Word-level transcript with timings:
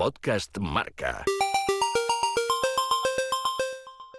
Podcast 0.00 0.56
Marca. 0.56 1.26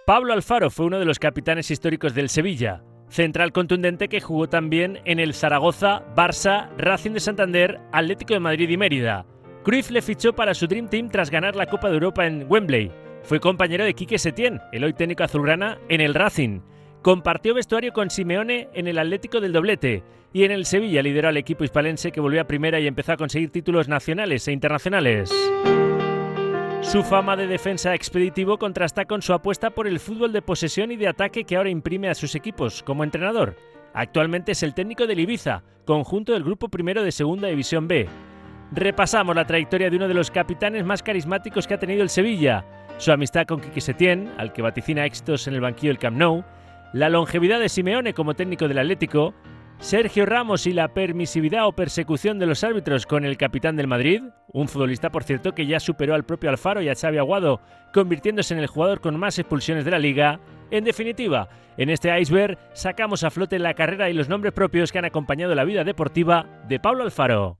Pablo 0.06 0.32
Alfaro 0.32 0.70
fue 0.70 0.86
uno 0.86 1.00
de 1.00 1.04
los 1.04 1.18
capitanes 1.18 1.72
históricos 1.72 2.14
del 2.14 2.28
Sevilla, 2.28 2.84
central 3.08 3.50
contundente 3.50 4.06
que 4.06 4.20
jugó 4.20 4.48
también 4.48 5.00
en 5.06 5.18
el 5.18 5.34
Zaragoza, 5.34 6.04
Barça, 6.14 6.68
Racing 6.78 7.10
de 7.10 7.18
Santander, 7.18 7.80
Atlético 7.90 8.32
de 8.32 8.38
Madrid 8.38 8.68
y 8.68 8.76
Mérida. 8.76 9.26
Cruyff 9.64 9.90
le 9.90 10.02
fichó 10.02 10.32
para 10.32 10.54
su 10.54 10.68
Dream 10.68 10.86
Team 10.88 11.08
tras 11.08 11.30
ganar 11.30 11.56
la 11.56 11.66
Copa 11.66 11.88
de 11.88 11.94
Europa 11.94 12.28
en 12.28 12.46
Wembley. 12.48 12.92
Fue 13.24 13.40
compañero 13.40 13.84
de 13.84 13.94
Quique 13.94 14.20
Setién, 14.20 14.60
el 14.70 14.84
hoy 14.84 14.92
técnico 14.92 15.24
azulgrana, 15.24 15.78
en 15.88 16.00
el 16.00 16.14
Racing. 16.14 16.60
Compartió 17.02 17.52
vestuario 17.52 17.92
con 17.92 18.10
Simeone 18.10 18.68
en 18.74 18.86
el 18.86 18.96
Atlético 18.96 19.40
del 19.40 19.52
Doblete 19.52 20.04
y 20.32 20.44
en 20.44 20.52
el 20.52 20.64
Sevilla 20.64 21.02
lideró 21.02 21.30
al 21.30 21.36
equipo 21.36 21.64
hispalense 21.64 22.12
que 22.12 22.20
volvió 22.20 22.40
a 22.40 22.46
primera 22.46 22.78
y 22.78 22.86
empezó 22.86 23.12
a 23.12 23.16
conseguir 23.16 23.50
títulos 23.50 23.88
nacionales 23.88 24.46
e 24.46 24.52
internacionales. 24.52 25.34
Su 26.80 27.02
fama 27.02 27.36
de 27.36 27.48
defensa 27.48 27.92
expeditivo 27.92 28.56
contrasta 28.56 29.04
con 29.04 29.20
su 29.20 29.32
apuesta 29.32 29.70
por 29.70 29.88
el 29.88 29.98
fútbol 29.98 30.32
de 30.32 30.42
posesión 30.42 30.92
y 30.92 30.96
de 30.96 31.08
ataque 31.08 31.42
que 31.42 31.56
ahora 31.56 31.70
imprime 31.70 32.08
a 32.08 32.14
sus 32.14 32.36
equipos 32.36 32.84
como 32.84 33.02
entrenador. 33.02 33.56
Actualmente 33.94 34.52
es 34.52 34.62
el 34.62 34.72
técnico 34.72 35.08
del 35.08 35.18
Ibiza, 35.18 35.64
conjunto 35.84 36.32
del 36.32 36.44
grupo 36.44 36.68
primero 36.68 37.02
de 37.02 37.10
Segunda 37.10 37.48
División 37.48 37.88
B. 37.88 38.08
Repasamos 38.70 39.34
la 39.34 39.44
trayectoria 39.44 39.90
de 39.90 39.96
uno 39.96 40.06
de 40.06 40.14
los 40.14 40.30
capitanes 40.30 40.84
más 40.84 41.02
carismáticos 41.02 41.66
que 41.66 41.74
ha 41.74 41.80
tenido 41.80 42.04
el 42.04 42.10
Sevilla, 42.10 42.64
su 42.98 43.10
amistad 43.10 43.46
con 43.46 43.60
Quique 43.60 43.80
Setién, 43.80 44.30
al 44.38 44.52
que 44.52 44.62
vaticina 44.62 45.04
éxitos 45.04 45.48
en 45.48 45.54
el 45.54 45.60
banquillo 45.60 45.90
del 45.90 45.98
Camp 45.98 46.16
Nou, 46.16 46.44
la 46.92 47.08
longevidad 47.08 47.58
de 47.58 47.68
Simeone 47.68 48.14
como 48.14 48.34
técnico 48.34 48.68
del 48.68 48.78
Atlético, 48.78 49.34
Sergio 49.78 50.26
Ramos 50.26 50.66
y 50.66 50.72
la 50.72 50.94
permisividad 50.94 51.66
o 51.66 51.72
persecución 51.72 52.38
de 52.38 52.46
los 52.46 52.62
árbitros 52.62 53.06
con 53.06 53.24
el 53.24 53.36
capitán 53.36 53.76
del 53.76 53.88
Madrid, 53.88 54.22
un 54.52 54.68
futbolista 54.68 55.10
por 55.10 55.24
cierto 55.24 55.52
que 55.52 55.66
ya 55.66 55.80
superó 55.80 56.14
al 56.14 56.24
propio 56.24 56.50
Alfaro 56.50 56.82
y 56.82 56.88
a 56.88 56.94
Xavi 56.94 57.18
Aguado, 57.18 57.60
convirtiéndose 57.92 58.54
en 58.54 58.60
el 58.60 58.66
jugador 58.66 59.00
con 59.00 59.18
más 59.18 59.38
expulsiones 59.38 59.84
de 59.84 59.90
la 59.90 59.98
liga. 59.98 60.38
En 60.70 60.84
definitiva, 60.84 61.48
en 61.76 61.90
este 61.90 62.16
iceberg 62.20 62.58
sacamos 62.74 63.24
a 63.24 63.30
flote 63.30 63.58
la 63.58 63.74
carrera 63.74 64.08
y 64.08 64.14
los 64.14 64.28
nombres 64.28 64.52
propios 64.52 64.92
que 64.92 64.98
han 64.98 65.04
acompañado 65.04 65.54
la 65.54 65.64
vida 65.64 65.84
deportiva 65.84 66.46
de 66.68 66.78
Pablo 66.78 67.02
Alfaro. 67.02 67.58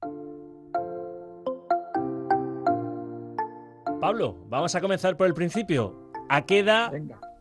Pablo, 4.01 4.37
vamos 4.49 4.75
a 4.75 4.81
comenzar 4.81 5.17
por 5.17 5.27
el 5.27 5.35
principio. 5.35 6.11
¿A 6.29 6.43
qué 6.43 6.61
edad 6.61 6.93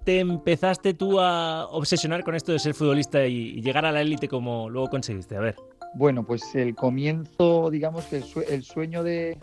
te 0.03 0.19
empezaste 0.19 0.94
tú 0.94 1.19
a 1.19 1.67
obsesionar 1.67 2.23
con 2.23 2.35
esto 2.35 2.52
de 2.52 2.59
ser 2.59 2.73
futbolista 2.73 3.25
y, 3.25 3.61
llegar 3.61 3.85
a 3.85 3.91
la 3.91 4.02
élite 4.02 4.27
como 4.27 4.69
luego 4.69 4.89
conseguiste? 4.89 5.35
A 5.35 5.39
ver. 5.39 5.55
Bueno, 5.93 6.23
pues 6.23 6.55
el 6.55 6.73
comienzo, 6.73 7.69
digamos 7.69 8.05
que 8.05 8.23
el, 8.47 8.63
sueño 8.63 9.03
del, 9.03 9.38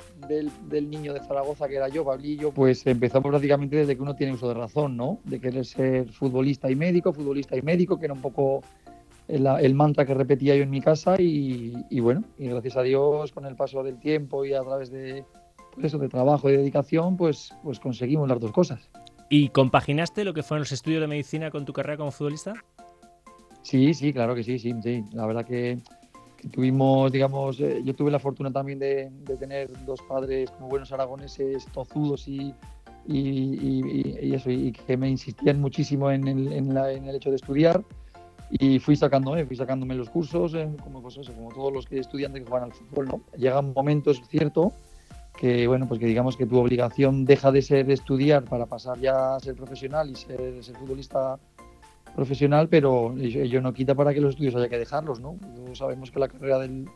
niño 0.70 1.12
de 1.12 1.20
Zaragoza, 1.20 1.68
que 1.68 1.76
era 1.76 1.88
yo, 1.88 2.06
Pablillo, 2.06 2.52
pues 2.52 2.86
empezó 2.86 3.20
prácticamente 3.20 3.76
desde 3.76 3.96
que 3.96 4.02
uno 4.02 4.16
tiene 4.16 4.32
uso 4.32 4.48
de 4.48 4.54
razón, 4.54 4.96
¿no? 4.96 5.20
De 5.24 5.40
querer 5.40 5.66
ser 5.66 6.08
futbolista 6.08 6.70
y 6.70 6.74
médico, 6.74 7.12
futbolista 7.12 7.54
y 7.54 7.60
médico, 7.60 7.98
que 7.98 8.06
era 8.06 8.14
un 8.14 8.22
poco 8.22 8.62
el, 9.28 9.74
mantra 9.74 10.06
que 10.06 10.14
repetía 10.14 10.56
yo 10.56 10.62
en 10.62 10.70
mi 10.70 10.80
casa 10.80 11.16
y, 11.18 12.00
bueno, 12.00 12.24
y 12.38 12.48
gracias 12.48 12.78
a 12.78 12.82
Dios 12.82 13.30
con 13.32 13.44
el 13.44 13.54
paso 13.54 13.82
del 13.82 13.98
tiempo 13.98 14.46
y 14.46 14.54
a 14.54 14.62
través 14.62 14.90
de 14.90 15.24
pues 15.74 15.86
eso, 15.86 15.98
de 15.98 16.08
trabajo 16.08 16.48
y 16.48 16.56
dedicación, 16.56 17.16
pues, 17.16 17.54
pues 17.62 17.78
conseguimos 17.78 18.26
las 18.26 18.40
dos 18.40 18.52
cosas. 18.52 18.88
¿Y 19.30 19.50
compaginaste 19.50 20.24
lo 20.24 20.32
que 20.32 20.42
fueron 20.42 20.62
los 20.62 20.72
estudios 20.72 21.00
de 21.00 21.06
medicina 21.06 21.50
con 21.50 21.64
tu 21.64 21.72
carrera 21.72 21.98
como 21.98 22.10
futbolista? 22.10 22.54
Sí, 23.62 23.92
sí, 23.92 24.12
claro 24.12 24.34
que 24.34 24.42
sí, 24.42 24.58
sí, 24.58 24.74
sí. 24.82 25.04
La 25.12 25.26
verdad 25.26 25.44
que, 25.44 25.78
tuvimos, 26.52 27.12
digamos, 27.12 27.60
eh, 27.60 27.82
yo 27.84 27.94
tuve 27.94 28.10
la 28.10 28.18
fortuna 28.18 28.50
también 28.50 28.78
de, 28.78 29.10
tener 29.38 29.70
dos 29.84 30.00
padres 30.08 30.50
como 30.52 30.68
buenos 30.68 30.92
aragoneses, 30.92 31.66
tozudos 31.72 32.26
y, 32.28 32.54
y, 33.06 34.34
eso, 34.34 34.50
y 34.50 34.72
que 34.72 34.96
me 34.96 35.10
insistían 35.10 35.60
muchísimo 35.60 36.10
en 36.10 36.26
el, 36.26 36.52
en, 36.52 36.76
el 36.76 37.16
hecho 37.16 37.30
de 37.30 37.36
estudiar. 37.36 37.82
Y 38.50 38.78
fui 38.78 38.96
sacándome, 38.96 39.44
fui 39.44 39.56
sacándome 39.56 39.94
los 39.94 40.08
cursos, 40.08 40.56
como, 40.82 41.02
pues 41.02 41.18
como 41.36 41.50
todos 41.50 41.70
los 41.70 41.84
que 41.84 41.98
estudiantes 41.98 42.44
que 42.44 42.48
juegan 42.48 42.70
al 42.70 42.74
fútbol, 42.74 43.08
¿no? 43.08 43.20
Llega 43.36 43.60
un 43.60 43.74
momento, 43.74 44.10
es 44.10 44.22
cierto, 44.28 44.72
que 45.38 45.68
bueno, 45.68 45.86
pues 45.86 46.00
que 46.00 46.06
digamos 46.06 46.36
que 46.36 46.46
tu 46.46 46.58
obligación 46.58 47.24
deja 47.24 47.52
de 47.52 47.62
ser 47.62 47.90
estudiar 47.90 48.44
para 48.44 48.66
pasar 48.66 48.98
ya 48.98 49.36
a 49.36 49.40
ser 49.40 49.54
profesional 49.54 50.10
y 50.10 50.16
ser, 50.16 50.40
futbolista 50.78 51.38
profesional, 52.16 52.68
pero 52.68 53.14
ello 53.16 53.60
no 53.60 53.72
quita 53.72 53.94
para 53.94 54.12
que 54.12 54.20
los 54.20 54.30
estudios 54.30 54.56
haya 54.56 54.68
que 54.68 54.78
dejarlos, 54.78 55.20
¿no? 55.20 55.36
sabemos 55.74 56.10
que 56.10 56.18
la 56.18 56.28
carrera 56.28 56.58
del, 56.58 56.88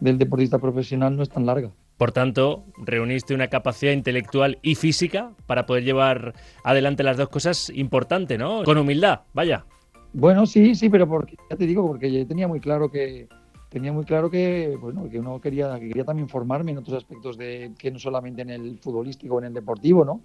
deportista 0.00 0.58
profesional 0.58 1.16
no 1.16 1.24
es 1.24 1.28
tan 1.28 1.44
larga. 1.44 1.70
Por 1.96 2.12
tanto, 2.12 2.64
reuniste 2.78 3.34
una 3.34 3.48
capacidad 3.48 3.92
intelectual 3.92 4.58
y 4.62 4.76
física 4.76 5.32
para 5.46 5.66
poder 5.66 5.84
llevar 5.84 6.34
adelante 6.64 7.02
las 7.02 7.18
dos 7.18 7.28
cosas 7.28 7.70
importante, 7.74 8.38
¿no? 8.38 8.62
Con 8.62 8.78
humildad, 8.78 9.22
vaya. 9.34 9.66
Bueno, 10.12 10.46
sí, 10.46 10.74
sí, 10.74 10.88
pero 10.88 11.06
porque, 11.06 11.36
ya 11.50 11.56
te 11.56 11.66
digo, 11.66 11.86
porque 11.86 12.10
yo 12.10 12.26
tenía 12.26 12.48
muy 12.48 12.60
claro 12.60 12.90
que, 12.90 13.28
tenía 13.70 13.92
muy 13.92 14.04
claro 14.04 14.28
que, 14.30 14.76
bueno, 14.78 15.08
que 15.08 15.18
uno 15.18 15.40
quería, 15.40 15.78
quería 15.78 16.04
también 16.04 16.28
formarme 16.28 16.72
en 16.72 16.78
otros 16.78 16.96
aspectos 16.96 17.38
de 17.38 17.72
que 17.78 17.90
no 17.90 17.98
solamente 17.98 18.42
en 18.42 18.50
el 18.50 18.78
futbolístico, 18.78 19.38
en 19.38 19.46
el 19.46 19.54
deportivo, 19.54 20.04
¿no? 20.04 20.20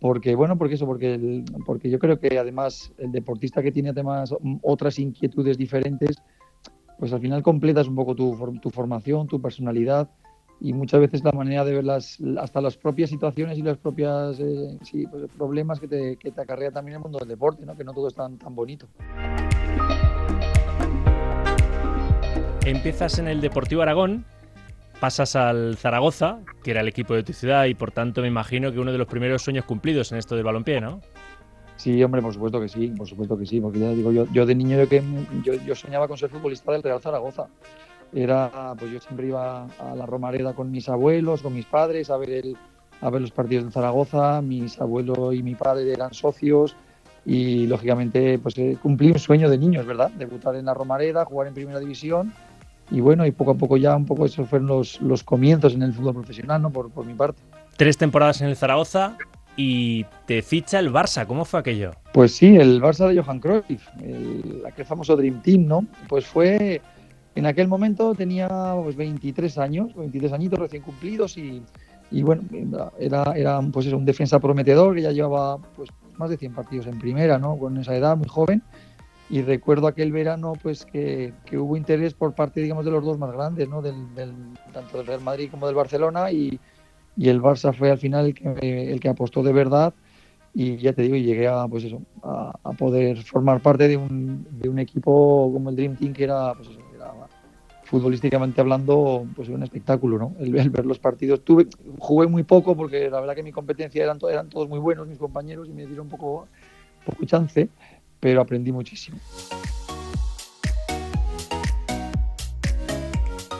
Porque, 0.00 0.34
bueno, 0.34 0.56
porque 0.56 0.74
eso, 0.74 0.86
porque, 0.86 1.44
porque 1.66 1.90
yo 1.90 1.98
creo 1.98 2.18
que 2.18 2.38
además 2.38 2.92
el 2.98 3.12
deportista 3.12 3.62
que 3.62 3.72
tiene 3.72 3.90
además 3.90 4.34
otras 4.62 4.98
inquietudes 4.98 5.58
diferentes, 5.58 6.16
pues 6.98 7.12
al 7.12 7.20
final 7.20 7.42
completas 7.42 7.88
un 7.88 7.94
poco 7.94 8.14
tu, 8.14 8.58
tu 8.60 8.70
formación, 8.70 9.26
tu 9.26 9.40
personalidad 9.40 10.08
y 10.60 10.72
muchas 10.72 11.00
veces 11.00 11.22
la 11.22 11.32
manera 11.32 11.64
de 11.64 11.74
ver 11.74 11.84
las, 11.84 12.18
hasta 12.40 12.60
las 12.60 12.76
propias 12.76 13.10
situaciones 13.10 13.58
y 13.58 13.62
los 13.62 13.78
propios 13.78 14.40
eh, 14.40 14.78
pues, 15.10 15.30
problemas 15.36 15.78
que 15.78 15.88
te, 15.88 16.16
que 16.16 16.30
te 16.30 16.40
acarrea 16.40 16.70
también 16.70 16.96
el 16.96 17.02
mundo 17.02 17.18
del 17.18 17.28
deporte, 17.28 17.64
¿no? 17.66 17.76
que 17.76 17.84
no 17.84 17.92
todo 17.92 18.08
es 18.08 18.14
tan, 18.14 18.38
tan 18.38 18.54
bonito. 18.54 18.88
Empiezas 22.70 23.18
en 23.18 23.28
el 23.28 23.40
Deportivo 23.40 23.82
Aragón, 23.82 24.24
pasas 25.00 25.36
al 25.36 25.76
Zaragoza, 25.76 26.40
que 26.62 26.72
era 26.72 26.80
el 26.80 26.88
equipo 26.88 27.14
de 27.14 27.22
tu 27.22 27.32
ciudad, 27.32 27.64
y 27.66 27.74
por 27.74 27.92
tanto 27.92 28.20
me 28.20 28.28
imagino 28.28 28.72
que 28.72 28.78
uno 28.78 28.92
de 28.92 28.98
los 28.98 29.06
primeros 29.06 29.42
sueños 29.42 29.64
cumplidos 29.64 30.12
en 30.12 30.18
esto 30.18 30.34
del 30.34 30.44
balompié, 30.44 30.80
¿no? 30.80 31.00
Sí, 31.76 32.02
hombre, 32.02 32.20
por 32.20 32.34
supuesto 32.34 32.60
que 32.60 32.68
sí, 32.68 32.88
por 32.88 33.06
supuesto 33.06 33.38
que 33.38 33.46
sí, 33.46 33.60
porque 33.60 33.78
ya 33.78 33.90
digo, 33.90 34.10
yo, 34.10 34.26
yo 34.32 34.44
de 34.44 34.54
niño 34.54 34.76
yo, 34.76 34.88
que, 34.88 35.02
yo, 35.64 35.74
soñaba 35.74 36.08
con 36.08 36.18
ser 36.18 36.28
futbolista 36.28 36.72
del 36.72 36.82
Real 36.82 37.00
Zaragoza. 37.00 37.46
Era, 38.12 38.74
pues 38.78 38.90
yo 38.90 39.00
siempre 39.00 39.28
iba 39.28 39.64
a 39.64 39.94
la 39.94 40.04
Romareda 40.04 40.54
con 40.54 40.70
mis 40.70 40.88
abuelos, 40.88 41.42
con 41.42 41.54
mis 41.54 41.66
padres, 41.66 42.10
a 42.10 42.16
ver, 42.16 42.30
el, 42.30 42.56
a 43.00 43.10
ver 43.10 43.20
los 43.20 43.30
partidos 43.30 43.66
de 43.66 43.70
Zaragoza. 43.70 44.42
Mis 44.42 44.80
abuelos 44.80 45.34
y 45.34 45.42
mi 45.44 45.54
padre 45.54 45.92
eran 45.92 46.12
socios 46.12 46.74
y, 47.24 47.68
lógicamente, 47.68 48.40
pues 48.40 48.58
eh, 48.58 48.76
cumplí 48.82 49.12
un 49.12 49.18
sueño 49.20 49.48
de 49.48 49.58
niños, 49.58 49.86
¿verdad? 49.86 50.10
Debutar 50.10 50.56
en 50.56 50.64
la 50.64 50.74
Romareda, 50.74 51.24
jugar 51.26 51.46
en 51.46 51.54
Primera 51.54 51.78
División 51.78 52.32
y 52.90 53.00
bueno, 53.00 53.26
y 53.26 53.32
poco 53.32 53.52
a 53.52 53.54
poco 53.54 53.76
ya 53.76 53.94
un 53.94 54.06
poco 54.06 54.24
esos 54.24 54.48
fueron 54.48 54.68
los, 54.68 55.00
los 55.00 55.22
comienzos 55.22 55.74
en 55.74 55.82
el 55.82 55.92
fútbol 55.92 56.14
profesional, 56.14 56.62
¿no? 56.62 56.70
Por, 56.70 56.90
por 56.90 57.04
mi 57.04 57.14
parte. 57.14 57.42
Tres 57.76 57.96
temporadas 57.96 58.40
en 58.40 58.48
el 58.48 58.56
Zaragoza 58.56 59.16
y 59.56 60.04
te 60.26 60.40
ficha 60.40 60.78
el 60.78 60.92
Barça, 60.92 61.26
¿cómo 61.26 61.44
fue 61.44 61.60
aquello? 61.60 61.92
Pues 62.12 62.32
sí, 62.32 62.56
el 62.56 62.80
Barça 62.80 63.08
de 63.08 63.20
Johan 63.20 63.40
Cruyff, 63.40 63.88
el, 64.02 64.62
aquel 64.66 64.86
famoso 64.86 65.16
Dream 65.16 65.42
Team, 65.42 65.66
¿no? 65.66 65.86
Pues 66.08 66.26
fue, 66.26 66.80
en 67.34 67.46
aquel 67.46 67.68
momento 67.68 68.14
tenía 68.14 68.48
pues 68.82 68.96
23 68.96 69.58
años, 69.58 69.94
23 69.94 70.32
añitos 70.32 70.58
recién 70.58 70.82
cumplidos 70.82 71.36
y, 71.36 71.62
y 72.10 72.22
bueno, 72.22 72.42
era, 72.98 73.32
era 73.34 73.60
pues 73.72 73.86
eso, 73.86 73.96
un 73.96 74.04
defensa 74.04 74.38
prometedor 74.38 74.94
que 74.94 75.02
ya 75.02 75.12
llevaba 75.12 75.58
pues 75.76 75.90
más 76.16 76.30
de 76.30 76.36
100 76.36 76.54
partidos 76.54 76.86
en 76.86 76.98
primera, 76.98 77.38
¿no? 77.38 77.58
Con 77.58 77.76
esa 77.76 77.94
edad, 77.94 78.16
muy 78.16 78.28
joven 78.28 78.62
y 79.30 79.42
recuerdo 79.42 79.86
aquel 79.86 80.12
verano 80.12 80.54
pues 80.62 80.86
que, 80.86 81.32
hubo 81.52 81.76
interés 81.76 82.14
por 82.14 82.34
parte 82.34 82.60
digamos 82.60 82.84
de 82.84 82.90
los 82.90 83.04
dos 83.04 83.18
más 83.18 83.32
grandes 83.32 83.68
¿no? 83.68 83.82
del, 83.82 83.94
tanto 84.72 84.98
del 84.98 85.06
Real 85.06 85.20
Madrid 85.20 85.50
como 85.50 85.66
del 85.66 85.74
Barcelona 85.74 86.30
y, 86.32 86.58
el 87.20 87.42
Barça 87.42 87.74
fue 87.74 87.90
al 87.90 87.98
final 87.98 88.26
el 88.26 88.34
que, 88.34 88.92
el 88.92 89.00
que 89.00 89.08
apostó 89.08 89.42
de 89.42 89.52
verdad 89.52 89.92
y 90.54 90.76
ya 90.76 90.92
te 90.92 91.02
digo 91.02 91.16
y 91.16 91.24
llegué 91.24 91.48
a 91.48 91.66
pues 91.68 91.84
eso 91.84 92.00
a, 92.22 92.52
poder 92.78 93.22
formar 93.24 93.60
parte 93.60 93.88
de 93.88 93.96
un, 93.96 94.46
de 94.50 94.68
un, 94.68 94.78
equipo 94.78 95.50
como 95.52 95.70
el 95.70 95.76
Dream 95.76 95.96
Team 95.96 96.12
que 96.12 96.24
era, 96.24 96.54
pues 96.54 96.68
futbolísticamente 97.82 98.60
hablando 98.60 99.26
pues 99.34 99.48
un 99.48 99.62
espectáculo 99.62 100.18
¿no? 100.18 100.34
el, 100.38 100.52
ver 100.52 100.86
los 100.86 100.98
partidos 100.98 101.42
tuve 101.42 101.66
jugué 101.98 102.28
muy 102.28 102.44
poco 102.44 102.76
porque 102.76 103.10
la 103.10 103.18
verdad 103.20 103.34
que 103.34 103.42
mi 103.42 103.50
competencia 103.50 104.04
eran, 104.04 104.18
eran 104.30 104.48
todos 104.48 104.68
muy 104.68 104.78
buenos 104.78 105.08
mis 105.08 105.18
compañeros 105.18 105.68
y 105.68 105.72
me 105.72 105.86
dieron 105.86 106.06
un 106.06 106.10
poco 106.10 106.46
poco 107.04 107.24
chance 107.24 107.68
pero 108.20 108.40
aprendí 108.40 108.72
muchísimo. 108.72 109.18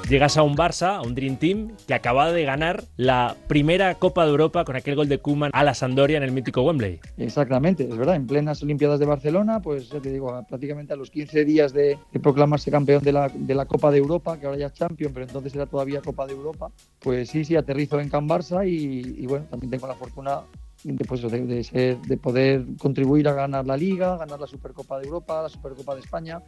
llegas 0.09 0.39
a 0.39 0.43
un 0.43 0.57
Barça, 0.57 0.97
a 0.97 1.03
un 1.03 1.15
Dream 1.15 1.37
Team, 1.37 1.73
que 1.87 1.93
acaba 1.93 2.33
de 2.33 2.45
ganar 2.45 2.85
la 2.97 3.37
primera 3.47 3.95
Copa 3.97 4.25
de 4.25 4.31
Europa 4.31 4.65
con 4.65 4.75
aquel 4.75 4.97
gol 4.97 5.09
de 5.09 5.19
Koeman 5.19 5.51
a 5.53 5.63
la 5.63 5.75
Sandoria 5.75 6.17
en 6.17 6.23
el 6.23 6.33
mítico 6.33 6.63
Wembley. 6.63 7.01
Exactamente, 7.19 7.85
es 7.85 7.97
verdad, 7.97 8.17
en 8.17 8.27
plenas 8.27 8.63
Olimpiadas 8.63 9.01
de 9.01 9.07
Barcelona, 9.07 9.61
pues 9.61 9.91
ya 9.91 10.01
te 10.01 10.11
digo, 10.11 10.45
prácticamente 10.49 10.95
a 10.95 10.97
los 10.97 11.11
15 11.11 11.45
días 11.45 11.73
de, 11.73 11.99
proclamarse 12.23 12.71
campeón 12.71 13.03
de 13.03 13.13
la, 13.13 13.29
de 13.29 13.55
la, 13.55 13.67
Copa 13.67 13.91
de 13.91 13.99
Europa, 13.99 14.39
que 14.39 14.47
ahora 14.47 14.59
ya 14.59 14.67
es 14.67 14.73
Champion, 14.73 15.13
pero 15.13 15.27
entonces 15.27 15.55
era 15.55 15.67
todavía 15.67 16.01
Copa 16.01 16.27
de 16.27 16.33
Europa, 16.33 16.71
pues 17.01 17.29
sí, 17.29 17.45
sí, 17.45 17.55
aterrizo 17.55 18.01
en 18.01 18.09
Can 18.09 18.27
Barça 18.27 18.67
y, 18.67 19.27
bueno, 19.27 19.45
también 19.51 19.71
tengo 19.71 19.87
la 19.87 19.95
fortuna 19.95 20.41
pues, 21.07 21.23
de, 21.23 21.41
de, 21.41 21.99
de 22.07 22.17
poder 22.17 22.65
contribuir 22.79 23.29
a 23.29 23.33
ganar 23.33 23.67
la 23.67 23.77
Liga, 23.77 24.17
ganar 24.17 24.41
la 24.41 24.47
Supercopa 24.47 24.99
de 24.99 25.07
Europa, 25.07 25.43
la 25.43 25.49
Supercopa 25.49 25.95
de 25.95 26.01
España, 26.01 26.43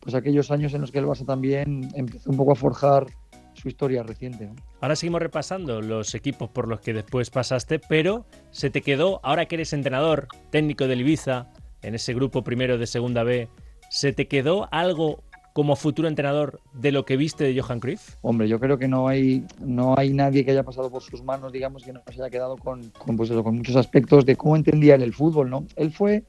pues 0.00 0.14
aquellos 0.14 0.50
años 0.50 0.74
en 0.74 0.80
los 0.80 0.90
que 0.90 0.98
el 0.98 1.06
Barça 1.06 1.24
también 1.24 1.88
empezó 1.94 2.30
un 2.30 2.36
poco 2.36 2.52
a 2.52 2.56
forjar 2.56 3.06
su 3.54 3.68
historia 3.68 4.02
reciente. 4.02 4.50
Ahora 4.80 4.96
seguimos 4.96 5.20
repasando 5.20 5.80
los 5.80 6.14
equipos 6.14 6.48
por 6.50 6.68
los 6.68 6.80
que 6.80 6.92
después 6.92 7.30
pasaste, 7.30 7.78
pero 7.78 8.24
se 8.50 8.70
te 8.70 8.82
quedó, 8.82 9.20
ahora 9.22 9.46
que 9.46 9.56
eres 9.56 9.72
entrenador 9.72 10.28
técnico 10.50 10.86
del 10.86 11.02
Ibiza, 11.02 11.48
en 11.82 11.94
ese 11.94 12.14
grupo 12.14 12.42
primero 12.42 12.78
de 12.78 12.86
Segunda 12.86 13.22
B, 13.22 13.48
¿se 13.90 14.12
te 14.12 14.26
quedó 14.26 14.68
algo 14.72 15.22
como 15.52 15.76
futuro 15.76 16.08
entrenador 16.08 16.60
de 16.72 16.92
lo 16.92 17.04
que 17.04 17.16
viste 17.16 17.44
de 17.44 17.60
Johan 17.60 17.80
Cruyff? 17.80 18.16
Hombre, 18.22 18.48
yo 18.48 18.58
creo 18.58 18.78
que 18.78 18.88
no 18.88 19.08
hay, 19.08 19.44
no 19.60 19.94
hay 19.96 20.12
nadie 20.12 20.44
que 20.44 20.52
haya 20.52 20.62
pasado 20.62 20.90
por 20.90 21.02
sus 21.02 21.22
manos, 21.22 21.52
digamos, 21.52 21.84
que 21.84 21.92
no 21.92 22.02
se 22.06 22.14
haya 22.14 22.30
quedado 22.30 22.56
con, 22.56 22.90
con, 22.90 23.16
pues 23.16 23.30
con 23.30 23.56
muchos 23.56 23.76
aspectos 23.76 24.24
de 24.24 24.36
cómo 24.36 24.56
entendía 24.56 24.94
él 24.94 25.02
el 25.02 25.12
fútbol, 25.12 25.50
¿no? 25.50 25.66
Él 25.76 25.92
fue 25.92 26.24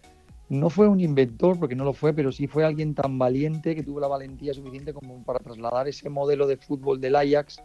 no 0.50 0.70
fue 0.70 0.88
un 0.88 1.00
inventor, 1.00 1.60
porque 1.60 1.76
no 1.76 1.84
lo 1.84 1.94
fue, 1.94 2.14
pero 2.14 2.32
sí 2.32 2.48
fue 2.48 2.64
alguien 2.64 2.94
tan 2.94 3.18
valiente 3.18 3.76
que 3.76 3.84
tuvo 3.84 4.00
la 4.00 4.08
valentía 4.08 4.54
suficiente 4.54 4.94
como 4.94 5.24
para 5.24 5.40
trasladar 5.40 5.88
ese 5.88 6.10
modelo 6.10 6.48
de 6.48 6.58
fútbol 6.58 7.02
del 7.02 7.16
Ajax, 7.16 7.64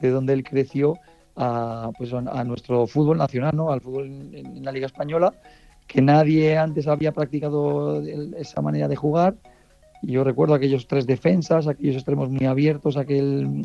de 0.00 0.10
donde 0.10 0.32
él 0.32 0.42
creció, 0.42 0.94
a, 1.36 1.90
pues, 1.98 2.12
a 2.12 2.44
nuestro 2.44 2.86
fútbol 2.86 3.18
nacional, 3.18 3.54
¿no? 3.54 3.70
al 3.70 3.80
fútbol 3.80 4.06
en, 4.06 4.64
la 4.64 4.72
Liga 4.72 4.86
Española, 4.86 5.34
que 5.86 6.00
nadie 6.00 6.56
antes 6.56 6.86
había 6.86 7.12
practicado 7.12 8.02
esa 8.02 8.62
manera 8.62 8.88
de 8.88 8.96
jugar. 8.96 9.34
Y 10.02 10.12
yo 10.12 10.24
recuerdo 10.24 10.54
aquellos 10.54 10.86
tres 10.86 11.06
defensas, 11.06 11.66
aquellos 11.66 11.96
extremos 11.96 12.30
muy 12.30 12.46
abiertos, 12.46 12.96
aquel, 12.96 13.62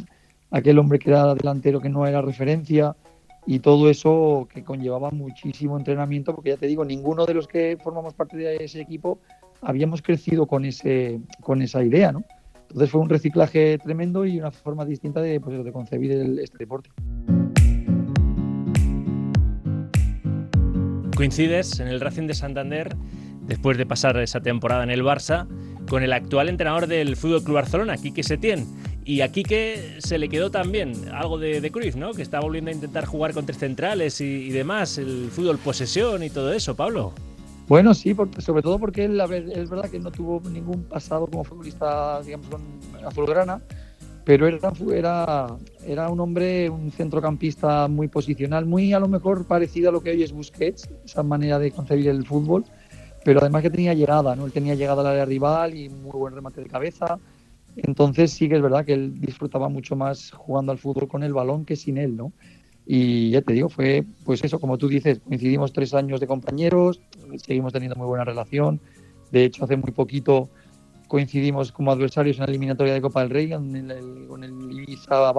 aquel 0.52 0.80
hombre 0.80 1.00
que 1.00 1.10
era 1.10 1.34
delantero 1.34 1.80
que 1.82 1.90
no 1.90 2.06
era 2.06 2.22
referencia, 2.22 2.96
y 3.48 3.60
todo 3.60 3.90
eso 3.90 4.48
que 4.52 4.64
conllevaba 4.64 5.12
muchísimo 5.12 5.78
entrenamiento, 5.78 6.34
porque 6.34 6.50
ya 6.50 6.58
te 6.58 6.68
digo, 6.68 6.84
ninguno 6.84 7.26
de 7.26 7.36
los 7.36 7.48
que 7.48 7.78
formamos 7.82 8.14
parte 8.14 8.38
de 8.38 8.58
ese 8.58 8.82
equipo 8.82 9.20
habíamos 9.62 10.02
crecido 10.02 10.48
con, 10.48 10.66
ese, 10.66 11.20
con 11.42 11.62
esa 11.62 11.84
idea, 11.84 12.12
¿no? 12.12 12.24
Entonces 12.64 12.90
fue 12.90 13.02
un 13.02 13.10
reciclaje 13.10 13.78
tremendo 13.78 14.26
y 14.26 14.40
una 14.40 14.52
forma 14.52 14.84
distinta 14.84 15.22
de, 15.22 15.40
pues, 15.40 15.64
de 15.64 15.72
concebir 15.72 16.12
este 16.42 16.58
deporte. 16.58 16.90
Coincides 21.16 21.80
en 21.80 21.88
el 21.88 22.02
Racing 22.02 22.28
de 22.28 22.34
Santander, 22.34 22.96
después 23.44 23.78
de 23.78 23.86
pasar 23.86 24.18
esa 24.18 24.42
temporada 24.42 24.84
en 24.84 24.90
el 24.90 25.04
Barça, 25.04 25.48
con 25.88 26.04
el 26.04 26.14
actual 26.14 26.50
entrenador 26.50 26.88
del 26.88 27.16
Fútbol 27.16 27.44
Club 27.44 27.56
Barcelona, 27.56 27.98
Quique 27.98 28.24
Setién. 28.24 28.66
Y 29.06 29.22
aquí 29.22 29.44
que 29.44 29.98
se 30.00 30.18
le 30.18 30.30
quedó 30.30 30.50
también 30.50 30.94
algo 31.14 31.38
de, 31.38 31.62
de 31.62 31.72
Cruyff, 31.72 31.96
¿no? 31.96 32.12
Que 32.14 32.24
está 32.24 32.40
volviendo 32.40 32.72
a 32.72 32.74
intentar 32.74 33.06
jugar 33.06 33.34
con 33.34 33.46
tres 33.46 33.60
centrales 33.60 34.20
y, 34.20 34.50
demás, 34.50 34.98
el 34.98 35.30
fútbol 35.30 35.60
posesión 35.60 36.24
y 36.24 36.32
todo 36.32 36.52
eso, 36.52 36.76
Pablo. 36.76 37.14
Bueno, 37.68 37.94
sí, 37.94 38.16
sobre 38.40 38.62
todo 38.64 38.80
porque 38.80 39.06
él, 39.06 39.20
es 39.54 39.70
verdad 39.70 39.90
que 39.90 40.00
no 40.00 40.12
tuvo 40.12 40.42
ningún 40.50 40.84
pasado 40.84 41.28
como 41.28 41.44
futbolista, 41.44 42.22
digamos, 42.24 42.48
con 42.48 42.62
azulgrana, 43.06 43.62
pero 44.24 44.48
era, 44.48 44.72
era, 44.92 45.48
era 45.86 46.10
un 46.10 46.20
hombre, 46.20 46.70
un 46.70 46.92
centrocampista 46.92 47.88
muy 47.88 48.08
posicional, 48.08 48.66
muy 48.66 48.94
a 48.94 49.00
lo 49.00 49.08
mejor 49.08 49.46
parecido 49.46 49.90
a 49.90 49.92
lo 49.92 50.02
que 50.02 50.12
hoy 50.12 50.24
es 50.24 50.32
Busquets, 50.32 50.90
esa 51.06 51.22
manera 51.22 51.60
de 51.60 51.72
concebir 51.72 52.08
el 52.08 52.26
fútbol, 52.26 52.66
pero 53.26 53.42
además 53.42 53.64
que 53.64 53.72
tenía 53.72 53.96
llegada, 53.96 54.36
¿no? 54.36 54.46
Él 54.46 54.52
tenía 54.52 54.76
llegada 54.76 55.02
al 55.02 55.08
área 55.08 55.26
rival 55.26 55.76
y 55.76 55.90
muy 55.90 56.12
buen 56.12 56.36
remate 56.36 56.62
de 56.62 56.70
cabeza, 56.70 57.18
entonces 57.76 58.32
sí 58.32 58.48
que 58.48 58.56
es 58.56 58.62
verdad 58.62 58.86
que 58.86 58.94
él 58.94 59.20
disfrutaba 59.20 59.68
mucho 59.68 59.96
más 59.96 60.30
jugando 60.32 60.72
al 60.72 60.78
fútbol 60.78 61.08
con 61.08 61.24
el 61.24 61.34
balón 61.34 61.66
que 61.66 61.76
sin 61.76 61.98
él, 61.98 62.16
¿no? 62.16 62.32
Y 62.86 63.32
ya 63.32 63.42
te 63.42 63.54
digo, 63.54 63.68
fue 63.68 64.06
pues 64.24 64.44
eso, 64.44 64.60
como 64.60 64.78
tú 64.78 64.88
dices, 64.88 65.20
coincidimos 65.20 65.74
tres 65.74 65.96
años 65.96 66.20
de 66.20 66.28
compañeros, 66.28 67.02
seguimos 67.38 67.74
teniendo 67.74 67.96
muy 67.96 68.06
buena 68.06 68.26
relación. 68.26 68.80
De 69.32 69.44
hecho, 69.44 69.66
hace 69.66 69.76
muy 69.76 69.92
poquito 69.92 70.52
coincidimos 71.08 71.72
como 71.72 71.92
adversarios 71.92 72.38
en 72.38 72.44
la 72.44 72.50
eliminatoria 72.50 72.94
de 72.94 73.02
Copa 73.02 73.22
del 73.22 73.32
Rey 73.32 73.50
con 73.50 73.76
el, 73.76 74.28
con 74.28 74.44
el 74.44 74.72
Ibiza 74.72 75.34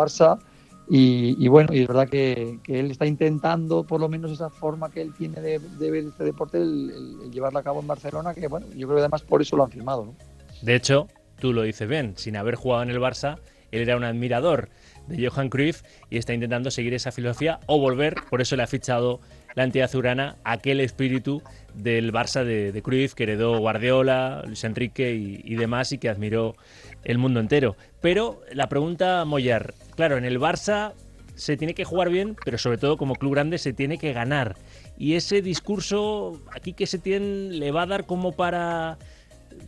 Y, 0.88 1.48
bueno, 1.48 1.74
y 1.74 1.82
es 1.82 1.88
verdad 1.88 2.08
que, 2.08 2.60
él 2.68 2.90
está 2.90 3.06
intentando, 3.06 3.84
por 3.84 4.00
lo 4.00 4.08
menos 4.08 4.30
esa 4.30 4.50
forma 4.50 4.90
que 4.90 5.02
él 5.02 5.12
tiene 5.14 5.40
de, 5.40 5.58
ver 5.58 6.04
este 6.04 6.24
deporte, 6.24 6.58
el, 6.58 7.30
llevarla 7.32 7.60
a 7.60 7.62
cabo 7.62 7.80
en 7.80 7.86
Barcelona, 7.86 8.34
que 8.34 8.46
bueno, 8.46 8.66
yo 8.68 8.86
creo 8.86 8.96
que 8.96 9.02
además 9.02 9.22
por 9.22 9.42
eso 9.42 9.56
lo 9.56 9.64
han 9.64 9.70
firmado. 9.70 10.14
De 10.62 10.74
hecho, 10.74 11.08
tú 11.40 11.52
lo 11.52 11.62
dices 11.62 11.88
bien, 11.88 12.14
sin 12.16 12.36
haber 12.36 12.54
jugado 12.54 12.84
en 12.84 12.90
el 12.90 13.00
Barça, 13.00 13.38
él 13.72 13.82
era 13.82 13.96
un 13.96 14.04
admirador 14.04 14.68
de 15.08 15.28
Johan 15.28 15.48
Cruyff 15.48 15.82
y 16.08 16.18
está 16.18 16.34
intentando 16.34 16.70
seguir 16.70 16.94
esa 16.94 17.12
filosofía 17.12 17.60
o 17.66 17.78
volver, 17.78 18.14
por 18.30 18.40
eso 18.40 18.56
le 18.56 18.62
ha 18.62 18.66
fichado 18.66 19.20
la 19.56 19.64
entidad 19.64 19.86
azurana 19.86 20.36
aquel 20.44 20.80
espíritu 20.80 21.42
del 21.74 22.12
Barça 22.12 22.44
de, 22.44 22.80
Cruyff 22.82 23.14
que 23.14 23.24
heredó 23.24 23.58
Guardiola, 23.58 24.44
Luis 24.46 24.62
Enrique 24.64 25.14
y, 25.14 25.54
demás 25.56 25.92
y 25.92 25.98
que 25.98 26.08
admiró 26.08 26.54
el 27.02 27.18
mundo 27.18 27.40
entero. 27.40 27.76
Pero 28.00 28.42
la 28.52 28.68
pregunta, 28.68 29.24
Moyar, 29.24 29.74
claro, 29.96 30.18
en 30.18 30.24
el 30.26 30.38
Barça 30.38 30.92
se 31.34 31.56
tiene 31.56 31.74
que 31.74 31.84
jugar 31.84 32.10
bien, 32.10 32.36
pero 32.44 32.58
sobre 32.58 32.78
todo 32.78 32.96
como 32.98 33.14
club 33.14 33.32
grande 33.32 33.58
se 33.58 33.72
tiene 33.72 33.98
que 33.98 34.12
ganar. 34.12 34.56
Y 34.98 35.14
ese 35.14 35.40
discurso 35.40 36.40
aquí 36.52 36.74
que 36.74 36.86
se 36.86 36.98
tiene 36.98 37.50
le 37.50 37.72
va 37.72 37.82
a 37.82 37.86
dar 37.86 38.06
como 38.06 38.32
para 38.32 38.98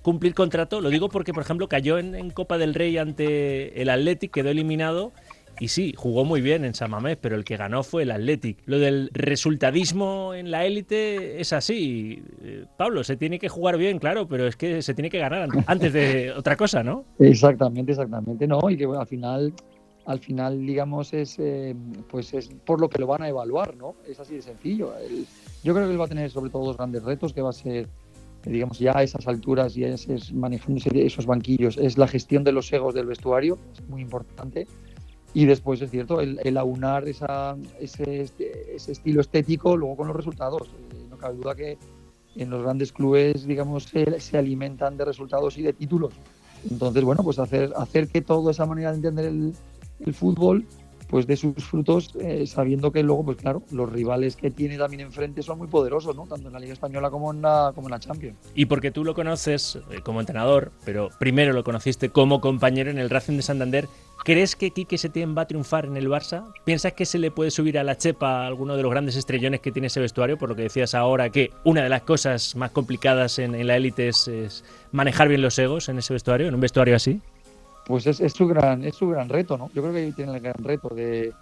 cumplir 0.02 0.34
contrato. 0.34 0.80
Lo 0.80 0.90
digo 0.90 1.08
porque, 1.08 1.32
por 1.32 1.42
ejemplo, 1.42 1.68
cayó 1.68 1.98
en, 1.98 2.30
Copa 2.30 2.58
del 2.58 2.74
Rey 2.74 2.98
ante 2.98 3.80
el 3.80 3.88
Athletic, 3.88 4.32
quedó 4.32 4.50
eliminado. 4.50 5.12
Y 5.60 5.68
sí, 5.68 5.94
jugó 5.96 6.24
muy 6.24 6.40
bien 6.40 6.64
en 6.64 6.74
San 6.74 6.90
Mamés, 6.90 7.16
pero 7.20 7.36
el 7.36 7.44
que 7.44 7.56
ganó 7.56 7.82
fue 7.82 8.02
el 8.02 8.10
Athletic. 8.10 8.58
Lo 8.66 8.78
del 8.78 9.10
resultadismo 9.12 10.34
en 10.34 10.50
la 10.50 10.64
élite 10.64 11.40
es 11.40 11.52
así. 11.52 12.22
Eh, 12.42 12.64
Pablo, 12.76 13.04
se 13.04 13.16
tiene 13.16 13.38
que 13.38 13.48
jugar 13.48 13.76
bien, 13.76 13.98
claro, 13.98 14.28
pero 14.28 14.46
es 14.46 14.56
que 14.56 14.82
se 14.82 14.94
tiene 14.94 15.10
que 15.10 15.18
ganar 15.18 15.48
antes 15.66 15.92
de 15.92 16.32
otra 16.36 16.56
cosa, 16.56 16.82
¿no? 16.82 17.04
Exactamente, 17.18 17.92
exactamente, 17.92 18.46
no. 18.46 18.60
Y 18.70 18.76
que 18.76 18.84
al 18.84 19.06
final, 19.06 19.52
al 20.06 20.18
final, 20.20 20.64
digamos, 20.64 21.12
es 21.12 21.36
eh, 21.38 21.74
pues 22.08 22.34
es 22.34 22.48
por 22.64 22.80
lo 22.80 22.88
que 22.88 22.98
lo 22.98 23.06
van 23.06 23.22
a 23.22 23.28
evaluar, 23.28 23.76
¿no? 23.76 23.94
Es 24.06 24.20
así 24.20 24.36
de 24.36 24.42
sencillo. 24.42 24.94
yo 25.64 25.74
creo 25.74 25.86
que 25.86 25.92
él 25.92 26.00
va 26.00 26.04
a 26.04 26.08
tener 26.08 26.30
sobre 26.30 26.50
todo 26.50 26.66
dos 26.66 26.76
grandes 26.76 27.02
retos, 27.02 27.32
que 27.32 27.42
va 27.42 27.50
a 27.50 27.54
ser 27.54 27.88
digamos, 28.44 28.78
ya 28.78 28.96
a 28.96 29.02
esas 29.02 29.26
alturas 29.26 29.76
y 29.76 29.84
es, 29.84 30.32
manejándose 30.32 31.04
esos 31.04 31.26
banquillos, 31.26 31.76
es 31.76 31.98
la 31.98 32.06
gestión 32.06 32.44
de 32.44 32.52
los 32.52 32.72
egos 32.72 32.94
del 32.94 33.06
vestuario, 33.06 33.58
es 33.72 33.86
muy 33.88 34.02
importante. 34.02 34.66
Y 35.38 35.46
después 35.46 35.80
es 35.80 35.92
cierto, 35.92 36.20
el, 36.20 36.56
aunar 36.56 37.06
esa, 37.06 37.56
ese, 37.78 38.22
ese, 38.74 38.90
estilo 38.90 39.20
estético 39.20 39.76
luego 39.76 39.96
con 39.96 40.08
los 40.08 40.16
resultados. 40.16 40.62
Eh, 40.62 41.06
no 41.08 41.16
cabe 41.16 41.36
duda 41.36 41.54
que 41.54 41.78
en 42.34 42.50
los 42.50 42.64
grandes 42.64 42.90
clubes, 42.92 43.46
digamos, 43.46 43.84
se, 43.84 44.18
se, 44.18 44.36
alimentan 44.36 44.96
de 44.96 45.04
resultados 45.04 45.56
y 45.56 45.62
de 45.62 45.72
títulos. 45.72 46.12
Entonces, 46.68 47.04
bueno, 47.04 47.22
pues 47.22 47.38
hacer, 47.38 47.72
hacer 47.76 48.08
que 48.08 48.20
toda 48.20 48.50
esa 48.50 48.66
manera 48.66 48.90
de 48.90 48.96
entender 48.96 49.26
el, 49.26 49.52
el 50.00 50.12
fútbol 50.12 50.66
pues 51.08 51.26
de 51.26 51.36
sus 51.36 51.64
frutos, 51.64 52.12
eh, 52.20 52.46
sabiendo 52.46 52.92
que 52.92 53.02
luego, 53.02 53.24
pues 53.24 53.38
claro, 53.38 53.62
los 53.70 53.90
rivales 53.90 54.36
que 54.36 54.50
tiene 54.50 54.76
también 54.76 55.00
enfrente 55.00 55.42
son 55.42 55.58
muy 55.58 55.66
poderosos, 55.66 56.14
¿no? 56.14 56.26
Tanto 56.26 56.48
en 56.48 56.52
la 56.52 56.60
Liga 56.60 56.74
Española 56.74 57.10
como 57.10 57.32
en 57.32 57.42
la, 57.42 57.72
como 57.74 57.88
en 57.88 57.92
la 57.92 57.98
Champions. 57.98 58.36
Y 58.54 58.66
porque 58.66 58.90
tú 58.90 59.04
lo 59.04 59.14
conoces 59.14 59.78
eh, 59.90 60.00
como 60.02 60.20
entrenador, 60.20 60.70
pero 60.84 61.08
primero 61.18 61.52
lo 61.52 61.64
conociste 61.64 62.10
como 62.10 62.40
compañero 62.40 62.90
en 62.90 62.98
el 62.98 63.08
Racing 63.08 63.36
de 63.36 63.42
Santander, 63.42 63.88
¿crees 64.24 64.56
que 64.56 64.70
Quique 64.70 64.98
Setién 64.98 65.36
va 65.36 65.42
a 65.42 65.46
triunfar 65.46 65.86
en 65.86 65.96
el 65.96 66.08
Barça? 66.08 66.52
¿Piensas 66.64 66.92
que 66.92 67.06
se 67.06 67.18
le 67.18 67.30
puede 67.30 67.50
subir 67.50 67.78
a 67.78 67.84
la 67.84 67.96
chepa 67.96 68.42
a 68.42 68.46
alguno 68.46 68.76
de 68.76 68.82
los 68.82 68.90
grandes 68.90 69.16
estrellones 69.16 69.60
que 69.60 69.72
tiene 69.72 69.86
ese 69.86 70.00
vestuario? 70.00 70.38
Por 70.38 70.48
lo 70.48 70.56
que 70.56 70.62
decías 70.62 70.94
ahora, 70.94 71.30
que 71.30 71.50
una 71.64 71.82
de 71.82 71.88
las 71.88 72.02
cosas 72.02 72.56
más 72.56 72.70
complicadas 72.70 73.38
en, 73.38 73.66
la 73.66 73.76
élite 73.76 74.08
es 74.08 74.64
manejar 74.92 75.28
bien 75.28 75.42
los 75.42 75.58
egos 75.58 75.88
en 75.88 75.98
ese 75.98 76.12
vestuario, 76.12 76.48
en 76.48 76.54
un 76.54 76.60
vestuario 76.60 76.96
así 76.96 77.20
pues 77.88 78.06
es, 78.06 78.32
su 78.34 78.46
gran 78.46 78.84
es 78.84 78.96
su 78.96 79.08
gran 79.08 79.30
reto, 79.30 79.56
¿no? 79.56 79.70
Yo 79.72 79.80
creo 79.80 79.94
que 79.94 80.12
tiene 80.12 80.34
el 80.34 80.40
gran 80.40 80.62
reto 80.62 80.90
de, 80.90 81.32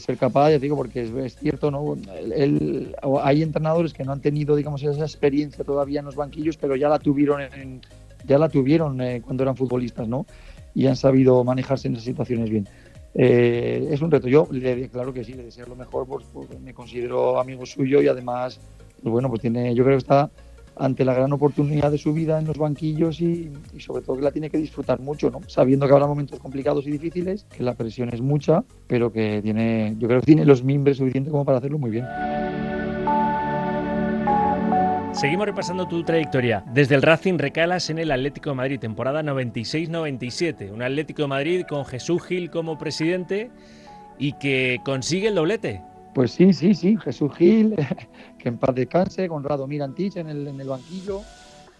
ser 0.00 0.18
capaz, 0.18 0.50
ya 0.50 0.58
digo, 0.58 0.76
porque 0.76 1.08
es, 1.24 1.36
cierto, 1.36 1.70
¿no? 1.70 1.96
hay 3.22 3.42
entrenadores 3.42 3.94
que 3.94 4.04
no 4.04 4.10
han 4.10 4.20
tenido, 4.20 4.56
digamos, 4.56 4.82
esa 4.82 5.04
experiencia 5.04 5.64
todavía 5.64 6.00
en 6.00 6.06
los 6.06 6.16
banquillos, 6.16 6.56
pero 6.56 6.74
ya 6.74 6.88
la 6.88 6.98
tuvieron 6.98 7.40
ya 8.26 8.36
la 8.36 8.48
tuvieron 8.48 9.00
eh, 9.00 9.22
cuando 9.24 9.44
eran 9.44 9.56
futbolistas, 9.56 10.08
¿no? 10.08 10.26
Y 10.76 10.86
han 10.86 10.94
sabido 10.94 11.42
manejarse 11.42 11.88
en 11.88 11.94
esas 11.94 12.04
situaciones 12.04 12.50
bien. 12.50 12.68
Eh, 13.14 13.88
es 13.90 14.02
un 14.02 14.10
reto. 14.10 14.28
Yo, 14.28 14.46
le, 14.50 14.88
claro 14.90 15.12
que 15.12 15.24
sí, 15.24 15.32
le 15.32 15.44
deseo 15.44 15.66
lo 15.66 15.74
mejor, 15.74 16.06
pues, 16.06 16.26
porque 16.32 16.58
me 16.58 16.74
considero 16.74 17.40
amigo 17.40 17.64
suyo 17.64 18.02
y 18.02 18.08
además, 18.08 18.60
pues 19.02 19.10
bueno, 19.10 19.30
pues 19.30 19.40
tiene, 19.40 19.74
yo 19.74 19.82
creo 19.84 19.96
que 19.96 20.02
está 20.02 20.30
ante 20.78 21.06
la 21.06 21.14
gran 21.14 21.32
oportunidad 21.32 21.90
de 21.90 21.96
su 21.96 22.12
vida 22.12 22.38
en 22.38 22.46
los 22.46 22.58
banquillos 22.58 23.22
y, 23.22 23.50
sobre 23.78 24.02
todo 24.02 24.16
que 24.16 24.22
la 24.22 24.30
tiene 24.30 24.50
que 24.50 24.58
disfrutar 24.58 25.00
mucho, 25.00 25.30
¿no? 25.30 25.40
Sabiendo 25.46 25.86
que 25.86 25.94
habrá 25.94 26.06
momentos 26.06 26.38
complicados 26.38 26.86
y 26.86 26.90
difíciles, 26.90 27.46
que 27.56 27.62
la 27.62 27.74
presión 27.74 28.10
es 28.12 28.20
mucha, 28.20 28.62
pero 28.86 29.10
que 29.10 29.40
tiene, 29.42 29.96
yo 29.98 30.06
creo 30.06 30.20
que 30.20 30.26
tiene 30.26 30.44
los 30.44 30.62
mimbres 30.62 30.98
suficientes 30.98 31.30
como 31.30 31.46
para 31.46 31.58
hacerlo 31.58 31.78
muy 31.78 31.90
bien. 31.90 32.04
Seguimos 35.16 35.46
repasando 35.46 35.88
tu 35.88 36.04
trayectoria. 36.04 36.62
Desde 36.74 36.94
el 36.94 37.00
Racing 37.00 37.38
recalas 37.38 37.88
en 37.88 37.98
el 37.98 38.10
Atlético 38.10 38.50
de 38.50 38.56
Madrid, 38.56 38.78
temporada 38.78 39.22
96-97. 39.22 40.70
Un 40.70 40.82
Atlético 40.82 41.22
de 41.22 41.28
Madrid 41.28 41.64
con 41.66 41.86
Jesús 41.86 42.22
Gil 42.22 42.50
como 42.50 42.76
presidente 42.76 43.50
y 44.18 44.34
que 44.34 44.78
consigue 44.84 45.28
el 45.28 45.36
doblete. 45.36 45.80
Pues 46.14 46.32
sí, 46.32 46.52
sí, 46.52 46.74
sí, 46.74 46.98
Jesús 46.98 47.34
Gil, 47.34 47.74
que 48.38 48.50
en 48.50 48.58
paz 48.58 48.74
descanse, 48.74 49.26
con 49.26 49.42
Radomir 49.42 49.82
Antich 49.82 50.18
en 50.18 50.28
el, 50.28 50.48
en 50.48 50.60
el 50.60 50.68
banquillo 50.68 51.22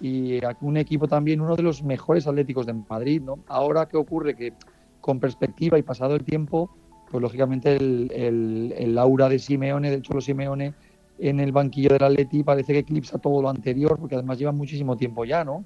y 0.00 0.40
un 0.62 0.78
equipo 0.78 1.06
también, 1.06 1.42
uno 1.42 1.56
de 1.56 1.62
los 1.62 1.82
mejores 1.82 2.26
atléticos 2.26 2.64
de 2.64 2.72
Madrid, 2.72 3.20
¿no? 3.20 3.40
Ahora, 3.48 3.86
¿qué 3.86 3.98
ocurre? 3.98 4.34
Que 4.34 4.54
con 5.02 5.20
perspectiva 5.20 5.78
y 5.78 5.82
pasado 5.82 6.16
el 6.16 6.24
tiempo, 6.24 6.74
pues 7.10 7.20
lógicamente 7.20 7.76
el, 7.76 8.10
el, 8.14 8.74
el 8.78 8.96
aura 8.96 9.28
de 9.28 9.38
Simeone, 9.38 9.90
del 9.90 10.00
Cholo 10.00 10.22
Simeone, 10.22 10.72
en 11.18 11.40
el 11.40 11.52
banquillo 11.52 11.90
del 11.90 12.02
Atleti 12.02 12.42
parece 12.42 12.72
que 12.72 12.78
eclipsa 12.80 13.18
todo 13.18 13.42
lo 13.42 13.48
anterior, 13.48 13.98
porque 13.98 14.14
además 14.14 14.38
lleva 14.38 14.52
muchísimo 14.52 14.96
tiempo 14.96 15.24
ya, 15.24 15.44
¿no? 15.44 15.64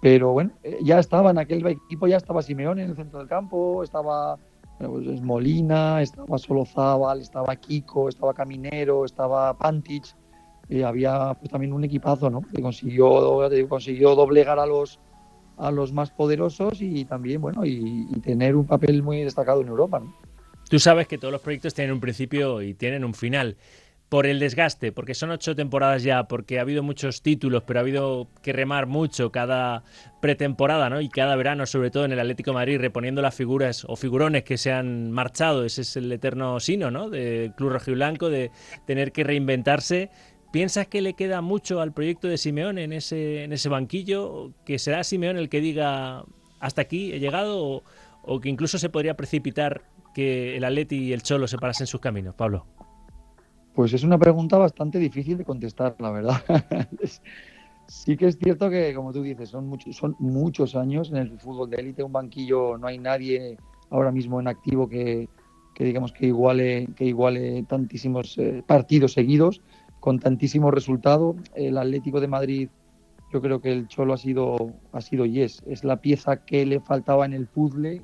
Pero 0.00 0.32
bueno, 0.32 0.50
eh, 0.62 0.78
ya 0.82 0.98
estaba 0.98 1.30
en 1.30 1.38
aquel 1.38 1.64
equipo, 1.66 2.06
ya 2.06 2.16
estaba 2.16 2.42
Simeone 2.42 2.82
en 2.82 2.90
el 2.90 2.96
centro 2.96 3.18
del 3.20 3.28
campo, 3.28 3.82
estaba 3.82 4.36
pues 4.78 5.22
Molina, 5.22 6.02
estaba 6.02 6.38
Solozábal, 6.38 7.20
estaba 7.20 7.54
Kiko, 7.54 8.08
estaba 8.08 8.34
Caminero, 8.34 9.04
estaba 9.04 9.56
Pantich, 9.56 10.14
y 10.68 10.82
había 10.82 11.34
pues, 11.34 11.50
también 11.50 11.72
un 11.72 11.84
equipazo, 11.84 12.30
¿no? 12.30 12.42
Que 12.42 12.60
consiguió, 12.60 13.38
consiguió 13.68 14.14
doblegar 14.14 14.58
a 14.58 14.66
los 14.66 14.98
a 15.58 15.70
los 15.70 15.92
más 15.92 16.10
poderosos 16.10 16.80
y 16.80 17.04
también, 17.04 17.40
bueno, 17.40 17.64
y, 17.64 18.06
y 18.10 18.20
tener 18.20 18.56
un 18.56 18.66
papel 18.66 19.02
muy 19.02 19.22
destacado 19.22 19.60
en 19.60 19.68
Europa, 19.68 20.00
¿no? 20.00 20.12
Tú 20.68 20.78
sabes 20.78 21.06
que 21.06 21.18
todos 21.18 21.30
los 21.30 21.42
proyectos 21.42 21.74
tienen 21.74 21.92
un 21.92 22.00
principio 22.00 22.62
y 22.62 22.72
tienen 22.72 23.04
un 23.04 23.12
final 23.12 23.56
por 24.12 24.26
el 24.26 24.40
desgaste, 24.40 24.92
porque 24.92 25.14
son 25.14 25.30
ocho 25.30 25.56
temporadas 25.56 26.02
ya, 26.02 26.24
porque 26.24 26.58
ha 26.58 26.60
habido 26.60 26.82
muchos 26.82 27.22
títulos, 27.22 27.62
pero 27.66 27.78
ha 27.78 27.80
habido 27.80 28.28
que 28.42 28.52
remar 28.52 28.84
mucho 28.84 29.32
cada 29.32 29.84
pretemporada, 30.20 30.90
¿no? 30.90 31.00
Y 31.00 31.08
cada 31.08 31.34
verano, 31.34 31.64
sobre 31.64 31.90
todo 31.90 32.04
en 32.04 32.12
el 32.12 32.20
Atlético 32.20 32.50
de 32.50 32.56
Madrid, 32.56 32.78
reponiendo 32.78 33.22
las 33.22 33.34
figuras 33.34 33.86
o 33.88 33.96
figurones 33.96 34.44
que 34.44 34.58
se 34.58 34.70
han 34.70 35.10
marchado. 35.12 35.64
Ese 35.64 35.80
es 35.80 35.96
el 35.96 36.12
eterno 36.12 36.60
sino, 36.60 36.90
¿no? 36.90 37.08
Del 37.08 37.54
Club 37.54 37.70
Rojiblanco, 37.70 38.28
de 38.28 38.50
tener 38.86 39.12
que 39.12 39.24
reinventarse. 39.24 40.10
¿Piensas 40.52 40.88
que 40.88 41.00
le 41.00 41.14
queda 41.14 41.40
mucho 41.40 41.80
al 41.80 41.94
proyecto 41.94 42.28
de 42.28 42.36
Simeón 42.36 42.76
en 42.76 42.92
ese, 42.92 43.44
en 43.44 43.54
ese 43.54 43.70
banquillo? 43.70 44.52
¿Que 44.66 44.78
será 44.78 45.04
Simeón 45.04 45.38
el 45.38 45.48
que 45.48 45.62
diga 45.62 46.26
hasta 46.60 46.82
aquí 46.82 47.14
he 47.14 47.18
llegado? 47.18 47.64
O, 47.64 47.82
o 48.24 48.40
que 48.40 48.50
incluso 48.50 48.76
se 48.76 48.90
podría 48.90 49.16
precipitar 49.16 49.84
que 50.14 50.54
el 50.58 50.64
Atleti 50.64 50.96
y 50.96 51.12
el 51.14 51.22
Cholo 51.22 51.48
se 51.48 51.56
parasen 51.56 51.86
sus 51.86 52.02
caminos, 52.02 52.34
Pablo? 52.34 52.66
Pues 53.74 53.94
es 53.94 54.04
una 54.04 54.18
pregunta 54.18 54.58
bastante 54.58 54.98
difícil 54.98 55.38
de 55.38 55.44
contestar, 55.44 55.96
la 55.98 56.10
verdad. 56.10 56.42
sí 57.86 58.16
que 58.16 58.26
es 58.26 58.38
cierto 58.38 58.68
que, 58.68 58.94
como 58.94 59.12
tú 59.12 59.22
dices, 59.22 59.48
son, 59.48 59.66
muchos, 59.66 59.96
son 59.96 60.14
muchos 60.18 60.76
años 60.76 61.10
en 61.10 61.16
el 61.16 61.38
fútbol 61.38 61.70
de 61.70 61.76
élite, 61.76 62.02
un 62.02 62.12
banquillo, 62.12 62.76
no 62.76 62.86
hay 62.86 62.98
nadie 62.98 63.56
ahora 63.90 64.10
mismo 64.10 64.40
en 64.40 64.48
activo 64.48 64.88
que, 64.88 65.28
digamos 65.78 66.12
que 66.12 66.26
iguale, 66.26 66.88
que 66.96 67.06
iguale 67.06 67.62
tantísimos 67.64 68.36
eh, 68.38 68.62
partidos 68.66 69.14
seguidos, 69.14 69.62
con 70.00 70.18
tantísimo 70.18 70.70
resultado. 70.70 71.36
El 71.54 71.78
Atlético 71.78 72.20
de 72.20 72.28
Madrid, 72.28 72.68
yo 73.32 73.40
creo 73.40 73.62
que 73.62 73.72
el 73.72 73.88
Cholo 73.88 74.12
ha 74.12 74.18
sido, 74.18 74.74
ha 74.92 75.00
sido 75.00 75.24
y 75.24 75.40
es, 75.40 75.62
es 75.66 75.82
la 75.82 75.96
pieza 75.96 76.44
que 76.44 76.66
le 76.66 76.80
faltaba 76.80 77.24
en 77.24 77.32
el 77.32 77.46
puzzle, 77.46 78.02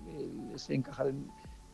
es 0.55 0.71
encajar, 0.71 1.13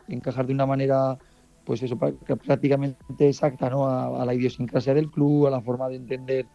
encajar 0.08 0.46
de 0.46 0.54
una 0.54 0.66
manera 0.66 1.16
pues 1.64 1.82
eso, 1.82 1.98
prácticamente 1.98 3.28
exacta 3.28 3.70
¿no? 3.70 3.86
a, 3.88 4.24
la 4.24 4.34
idiosincrasia 4.34 4.94
del 4.94 5.10
club, 5.10 5.46
a 5.46 5.50
la 5.50 5.60
forma 5.60 5.88
de 5.88 5.96
entender 5.96 6.46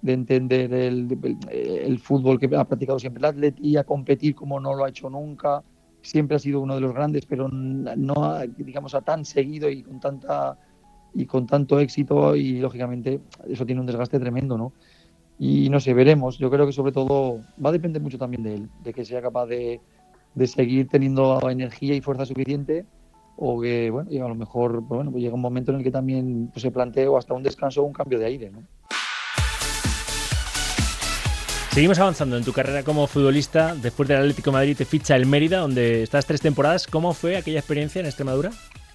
de 0.00 0.12
entender 0.12 0.72
el, 0.72 1.98
fútbol 1.98 2.38
que 2.38 2.54
ha 2.54 2.64
practicado 2.64 3.00
siempre 3.00 3.18
el 3.18 3.24
Atleti, 3.24 3.76
a 3.76 3.82
competir 3.82 4.34
como 4.34 4.60
no 4.60 4.74
lo 4.74 4.84
ha 4.84 4.90
hecho 4.90 5.10
nunca. 5.10 5.64
Siempre 6.02 6.36
ha 6.36 6.38
sido 6.38 6.60
uno 6.60 6.76
de 6.76 6.80
los 6.80 6.94
grandes, 6.94 7.26
pero 7.26 7.48
no 7.48 8.38
digamos 8.56 8.94
a 8.94 9.00
tan 9.00 9.24
seguido 9.24 9.68
y 9.68 9.82
con 9.82 9.98
tanta 9.98 10.56
y 11.14 11.26
con 11.26 11.46
tanto 11.46 11.80
éxito 11.80 12.36
y 12.36 12.60
lógicamente 12.60 13.20
eso 13.48 13.66
tiene 13.66 13.80
un 13.80 13.88
desgaste 13.88 14.20
tremendo, 14.20 14.56
¿no? 14.56 14.72
Y 15.36 15.68
no 15.68 15.80
sé, 15.80 15.94
veremos. 15.94 16.38
Yo 16.38 16.48
creo 16.48 16.64
que 16.64 16.72
sobre 16.72 16.92
todo 16.92 17.40
va 17.64 17.70
a 17.70 17.72
depender 17.72 18.00
mucho 18.00 18.18
también 18.18 18.44
de 18.44 18.54
él, 18.54 18.68
de 18.84 18.92
que 18.94 19.04
sea 19.04 19.20
capaz 19.20 19.46
de 19.46 19.80
seguir 20.44 20.86
teniendo 20.86 21.40
energía 21.50 21.96
y 21.96 22.00
fuerza 22.00 22.24
suficiente 22.24 22.86
o 23.40 23.60
que, 23.60 23.88
bueno, 23.88 24.10
y 24.10 24.18
a 24.18 24.26
lo 24.26 24.34
mejor, 24.34 24.80
bueno, 24.80 25.12
pues 25.12 25.22
llega 25.22 25.34
un 25.34 25.40
momento 25.40 25.70
en 25.70 25.78
el 25.78 25.84
que 25.84 25.92
también 25.92 26.50
pues, 26.52 26.60
se 26.62 26.72
plantea 26.72 27.08
hasta 27.16 27.34
un 27.34 27.42
descanso 27.44 27.82
o 27.82 27.84
un 27.84 27.92
cambio 27.92 28.18
de 28.18 28.26
aire, 28.26 28.50
¿no? 28.50 28.64
Seguimos 31.70 32.00
avanzando 32.00 32.36
en 32.36 32.42
tu 32.42 32.52
carrera 32.52 32.82
como 32.82 33.06
futbolista. 33.06 33.76
Después 33.76 34.08
del 34.08 34.18
Atlético 34.18 34.50
de 34.50 34.56
Madrid 34.56 34.76
te 34.76 34.84
ficha 34.84 35.14
el 35.14 35.26
Mérida, 35.26 35.58
donde 35.58 36.02
estás 36.02 36.26
tres 36.26 36.40
temporadas. 36.40 36.88
¿Cómo 36.88 37.14
fue 37.14 37.36
aquella 37.36 37.60
experiencia 37.60 38.00
en 38.00 38.06
Extremadura? 38.06 38.50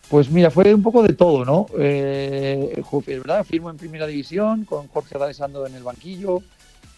Pues 0.09 0.29
mira, 0.29 0.51
fue 0.51 0.73
un 0.73 0.83
poco 0.83 1.01
de 1.01 1.13
todo, 1.13 1.45
¿no? 1.45 1.67
Eh, 1.79 2.83
¿verdad? 3.07 3.45
Firmo 3.45 3.69
en 3.69 3.77
primera 3.77 4.05
división 4.05 4.65
con 4.65 4.89
Jorge 4.89 5.17
D'Alessandro 5.17 5.65
en 5.65 5.75
el 5.75 5.83
banquillo. 5.83 6.41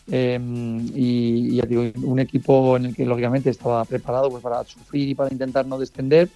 Em, 0.07 0.87
y, 0.95 1.57
ya 1.57 1.65
digo, 1.65 1.83
un 2.03 2.19
equipo 2.19 2.77
en 2.77 2.85
el 2.87 2.95
que 2.95 3.05
lógicamente 3.05 3.51
estaba 3.51 3.85
preparado 3.85 4.31
pues, 4.31 4.41
para 4.41 4.63
sufrir 4.63 5.09
y 5.09 5.13
para 5.13 5.31
intentar 5.31 5.67
no 5.67 5.77
descender. 5.77 6.29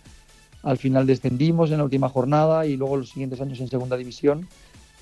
Al 0.64 0.78
final 0.78 1.08
descendimos 1.08 1.72
en 1.72 1.78
la 1.78 1.84
última 1.86 2.10
jornada 2.10 2.66
y 2.66 2.76
luego 2.76 2.98
los 2.98 3.10
siguientes 3.10 3.40
años 3.42 3.60
en 3.60 3.70
segunda 3.70 3.98
división. 3.98 4.48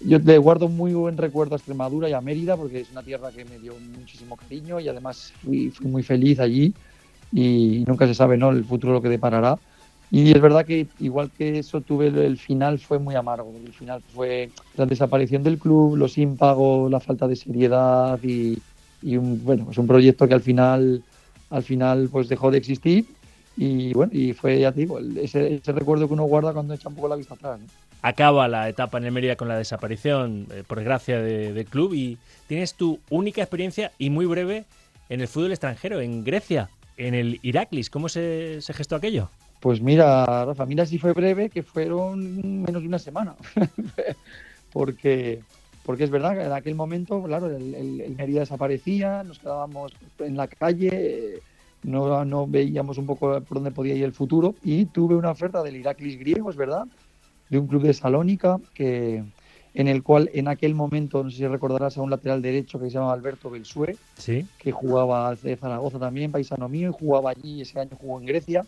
Yo 0.05 0.19
le 0.19 0.37
guardo 0.37 0.69
muy 0.69 0.93
buen 0.93 1.17
recuerdo 1.17 1.55
a 1.55 1.57
Extremadura 1.57 2.07
y 2.07 2.13
a 2.13 2.21
Mérida 2.21 2.55
porque 2.55 2.81
es 2.81 2.91
una 2.91 3.01
tierra 3.01 3.31
que 3.31 3.45
me 3.45 3.57
dio 3.57 3.73
muchísimo 3.97 4.35
cariño 4.35 4.79
y 4.79 4.87
además 4.87 5.33
fui, 5.43 5.73
muy 5.81 6.03
feliz 6.03 6.39
allí 6.39 6.73
y 7.31 7.83
nunca 7.87 8.05
se 8.05 8.13
sabe 8.13 8.37
¿no? 8.37 8.51
el 8.51 8.63
futuro 8.63 8.93
lo 8.93 9.01
que 9.01 9.09
deparará. 9.09 9.57
Y 10.11 10.31
es 10.31 10.39
verdad 10.39 10.65
que 10.65 10.87
igual 10.99 11.31
que 11.35 11.59
eso 11.59 11.81
tuve 11.81 12.07
el 12.07 12.37
final 12.37 12.79
fue 12.79 12.99
muy 12.99 13.15
amargo. 13.15 13.51
El 13.65 13.73
final 13.73 14.01
fue 14.13 14.51
la 14.77 14.85
desaparición 14.85 15.43
del 15.43 15.57
club, 15.57 15.97
los 15.97 16.17
impagos, 16.17 16.89
la 16.91 16.99
falta 16.99 17.27
de 17.27 17.35
seriedad 17.35 18.19
y, 18.23 18.57
y 19.01 19.17
un, 19.17 19.43
bueno, 19.43 19.65
pues 19.65 19.77
un 19.79 19.87
proyecto 19.87 20.27
que 20.27 20.35
al 20.35 20.41
final 20.41 21.03
al 21.49 21.63
final 21.63 22.09
pues 22.11 22.29
dejó 22.29 22.51
de 22.51 22.57
existir 22.57 23.05
y 23.57 23.91
bueno, 23.93 24.11
y 24.13 24.33
fue, 24.33 24.59
ya 24.59 24.71
te 24.71 24.81
digo, 24.81 24.99
ese, 24.99 25.59
recuerdo 25.65 26.07
que 26.07 26.13
uno 26.13 26.25
guarda 26.25 26.53
cuando 26.53 26.75
echa 26.75 26.89
un 26.89 26.95
poco 26.95 27.07
la 27.07 27.15
vista 27.15 27.33
atrás. 27.33 27.59
Acaba 28.03 28.47
la 28.47 28.69
etapa 28.69 28.99
en 28.99 29.05
el 29.05 29.11
Mérida 29.11 29.35
con 29.35 29.47
la 29.47 29.57
desaparición, 29.57 30.45
eh, 30.51 30.63
por 30.65 30.77
desgracia, 30.77 31.19
del 31.19 31.65
club 31.65 31.95
y 31.95 32.19
tienes 32.45 32.75
tu 32.75 32.99
única 33.09 33.41
experiencia 33.41 33.91
y 33.97 34.11
muy 34.11 34.27
breve 34.27 34.65
en 35.09 35.21
el 35.21 35.27
fútbol 35.27 35.51
extranjero, 35.51 35.99
en 36.01 36.23
Grecia, 36.23 36.69
en 36.97 37.15
el 37.15 37.39
Iraklis. 37.41 37.89
¿Cómo 37.89 38.09
se, 38.09 38.59
gestó 38.61 38.95
aquello? 38.95 39.29
Pues 39.59 39.81
mira, 39.81 40.45
Rafa, 40.45 40.67
mira 40.67 40.85
si 40.85 40.99
fue 40.99 41.13
breve, 41.13 41.49
que 41.49 41.63
fueron 41.63 42.61
menos 42.61 42.83
de 42.83 42.87
una 42.87 42.99
semana. 42.99 43.35
porque, 44.71 45.39
porque 45.83 46.03
es 46.03 46.11
verdad 46.11 46.35
que 46.35 46.43
en 46.43 46.51
aquel 46.51 46.75
momento, 46.75 47.23
claro, 47.23 47.47
el, 47.47 47.73
el 47.73 48.15
Mérida 48.15 48.41
desaparecía, 48.41 49.23
nos 49.23 49.39
quedábamos 49.39 49.93
en 50.19 50.37
la 50.37 50.47
calle 50.47 51.41
no, 51.84 52.25
no 52.25 52.48
veíamos 52.48 52.98
un 52.98 53.05
poco 53.05 53.41
por 53.41 53.57
dónde 53.57 53.72
podía 53.72 53.96
ir 53.96 54.03
el 54.03 54.13
futuro. 54.13 54.55
Y 54.63 54.86
tuve 54.86 55.15
una 55.15 55.31
oferta 55.31 55.63
del 55.63 55.77
Iraklis 55.77 56.19
griego, 56.19 56.50
es 56.50 56.55
verdad, 56.55 56.86
de 57.50 57.60
un 57.60 57.67
club 57.67 57.84
de 57.84 57.93
Salónica 57.93 58.60
que 58.74 59.24
en 59.74 59.88
el 59.88 60.01
cual 60.01 60.31
en 60.34 60.48
aquel 60.48 60.74
momento, 60.74 61.24
no 61.24 61.29
sé 61.29 61.38
si 61.38 61.48
recordarás 61.48 61.98
a 61.98 62.01
un 62.01 62.10
lateral 62.10 62.41
derecho 62.41 62.79
que 62.79 62.86
se 62.86 62.91
llamaba 62.91 63.13
Alberto 63.13 63.51
Belsue, 63.51 63.96
¿Sí? 64.17 64.48
que 64.57 64.72
jugaba 64.72 65.36
de 65.36 65.55
Zaragoza 65.55 66.00
también, 66.00 66.31
paisano 66.31 66.67
mío, 66.67 66.89
y 66.89 67.00
jugaba 67.00 67.29
allí, 67.29 67.62
ese 67.62 67.79
año 67.79 67.91
jugó 67.96 68.19
en 68.19 68.25
Grecia, 68.25 68.65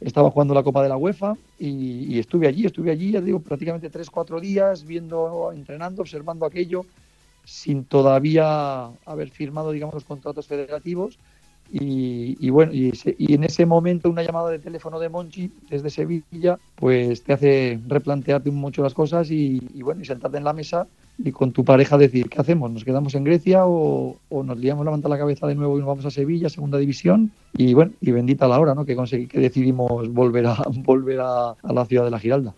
estaba 0.00 0.30
jugando 0.30 0.54
la 0.54 0.62
Copa 0.62 0.84
de 0.84 0.90
la 0.90 0.96
UEFA 0.96 1.34
y, 1.58 2.14
y 2.14 2.20
estuve 2.20 2.46
allí, 2.46 2.66
estuve 2.66 2.92
allí, 2.92 3.10
ya 3.10 3.20
digo, 3.20 3.40
prácticamente 3.40 3.90
tres, 3.90 4.10
cuatro 4.10 4.40
días 4.40 4.86
viendo, 4.86 5.50
entrenando, 5.52 6.02
observando 6.02 6.46
aquello, 6.46 6.86
sin 7.44 7.84
todavía 7.84 8.90
haber 9.06 9.30
firmado, 9.30 9.72
digamos, 9.72 9.94
los 9.94 10.04
contratos 10.04 10.46
federativos 10.46 11.18
y, 11.70 12.50
bueno, 12.50 12.72
y, 12.72 12.92
en 13.18 13.44
ese 13.44 13.66
momento 13.66 14.08
una 14.08 14.22
llamada 14.22 14.50
de 14.50 14.58
teléfono 14.58 14.98
de 14.98 15.08
Monchi 15.08 15.50
desde 15.68 15.90
Sevilla, 15.90 16.58
pues 16.74 17.22
te 17.22 17.32
hace 17.32 17.80
replantearte 17.86 18.50
mucho 18.50 18.82
las 18.82 18.94
cosas 18.94 19.30
y, 19.30 19.60
bueno, 19.82 20.00
y 20.00 20.04
sentarte 20.04 20.38
en 20.38 20.44
la 20.44 20.52
mesa 20.52 20.86
y 21.18 21.32
con 21.32 21.52
tu 21.52 21.64
pareja 21.64 21.98
decir, 21.98 22.28
¿qué 22.28 22.40
hacemos? 22.40 22.70
¿Nos 22.70 22.84
quedamos 22.84 23.14
en 23.14 23.24
Grecia 23.24 23.66
o, 23.66 24.16
nos 24.30 24.58
liamos 24.58 24.84
levanta 24.84 25.08
la 25.08 25.18
cabeza 25.18 25.46
de 25.46 25.54
nuevo 25.54 25.76
y 25.76 25.80
nos 25.80 25.88
vamos 25.88 26.06
a 26.06 26.10
Sevilla, 26.10 26.48
segunda 26.48 26.78
división? 26.78 27.32
Y 27.56 27.74
bueno, 27.74 27.92
y 28.00 28.12
bendita 28.12 28.48
la 28.48 28.60
hora, 28.60 28.74
¿no? 28.74 28.84
Que 28.84 28.96
conseguí, 28.96 29.26
que 29.26 29.40
decidimos 29.40 30.08
volver 30.12 30.46
a 30.46 30.56
volver 30.84 31.20
a 31.20 31.54
la 31.62 31.84
ciudad 31.84 32.04
de 32.04 32.10
la 32.10 32.18
Giralda. 32.18 32.54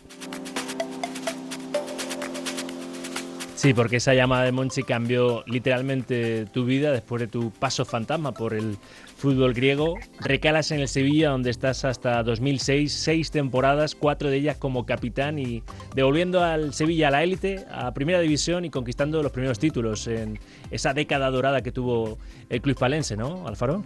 Sí, 3.60 3.74
porque 3.74 3.96
esa 3.96 4.14
llamada 4.14 4.44
de 4.44 4.52
Monchi 4.52 4.84
cambió 4.84 5.44
literalmente 5.46 6.46
tu 6.46 6.64
vida 6.64 6.92
después 6.92 7.20
de 7.20 7.26
tu 7.26 7.50
paso 7.50 7.84
fantasma 7.84 8.32
por 8.32 8.54
el 8.54 8.78
fútbol 9.18 9.52
griego. 9.52 9.96
Recalas 10.18 10.70
en 10.70 10.80
el 10.80 10.88
Sevilla, 10.88 11.28
donde 11.28 11.50
estás 11.50 11.84
hasta 11.84 12.22
2006, 12.22 12.90
seis 12.90 13.30
temporadas, 13.30 13.94
cuatro 13.94 14.30
de 14.30 14.38
ellas 14.38 14.56
como 14.56 14.86
capitán 14.86 15.38
y 15.38 15.62
devolviendo 15.94 16.42
al 16.42 16.72
Sevilla 16.72 17.08
a 17.08 17.10
la 17.10 17.22
élite, 17.22 17.66
a 17.70 17.92
primera 17.92 18.20
división 18.20 18.64
y 18.64 18.70
conquistando 18.70 19.22
los 19.22 19.30
primeros 19.30 19.58
títulos 19.58 20.06
en 20.06 20.38
esa 20.70 20.94
década 20.94 21.30
dorada 21.30 21.60
que 21.60 21.70
tuvo 21.70 22.16
el 22.48 22.62
club 22.62 22.78
palense, 22.78 23.14
¿no, 23.14 23.46
Alfaro? 23.46 23.84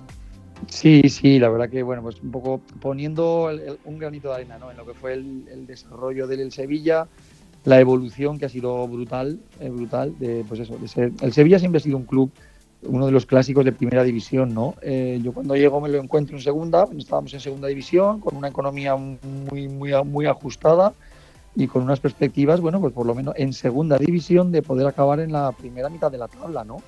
Sí, 0.68 1.02
sí, 1.08 1.38
la 1.38 1.48
verdad 1.48 1.68
que, 1.68 1.82
bueno, 1.82 2.02
pues 2.02 2.20
un 2.22 2.30
poco 2.30 2.60
poniendo 2.80 3.50
un 3.84 3.98
granito 3.98 4.28
de 4.28 4.34
arena 4.36 4.58
¿no? 4.58 4.70
en 4.70 4.76
lo 4.76 4.86
que 4.86 4.94
fue 4.94 5.14
el, 5.14 5.66
desarrollo 5.66 6.26
del 6.26 6.52
Sevilla 6.52 7.08
la 7.64 7.80
evolución 7.80 8.38
que 8.38 8.46
ha 8.46 8.48
sido 8.48 8.86
brutal, 8.86 9.40
eh, 9.58 9.70
brutal 9.70 10.18
de, 10.18 10.44
pues 10.46 10.60
eso, 10.60 10.76
ser, 10.86 11.12
el 11.20 11.32
Sevilla 11.32 11.58
siempre 11.58 11.78
ha 11.78 11.80
sido 11.80 11.96
un 11.96 12.04
club, 12.04 12.30
uno 12.82 13.06
de 13.06 13.12
los 13.12 13.24
clásicos 13.24 13.64
de 13.64 13.72
primera 13.72 14.04
división, 14.04 14.52
¿no? 14.52 14.74
Eh, 14.82 15.18
yo 15.22 15.32
cuando 15.32 15.56
llego 15.56 15.80
me 15.80 15.88
lo 15.88 15.98
encuentro 15.98 16.36
en 16.36 16.42
segunda, 16.42 16.86
estábamos 16.96 17.32
en 17.32 17.40
segunda 17.40 17.68
división, 17.68 18.20
con 18.20 18.36
una 18.36 18.48
economía 18.48 18.94
muy, 18.96 19.68
muy, 19.68 19.92
muy 20.04 20.26
ajustada 20.26 20.92
y 21.56 21.66
con 21.66 21.82
unas 21.82 22.00
perspectivas, 22.00 22.60
bueno, 22.60 22.80
pues 22.80 22.92
por 22.92 23.06
lo 23.06 23.14
menos 23.14 23.34
en 23.38 23.54
segunda 23.54 23.96
división 23.96 24.52
de 24.52 24.60
poder 24.60 24.86
acabar 24.86 25.20
en 25.20 25.32
la 25.32 25.52
primera 25.52 25.88
mitad 25.88 26.12
de 26.12 26.18
la 26.18 26.28
tabla, 26.28 26.64
¿no? 26.64 26.82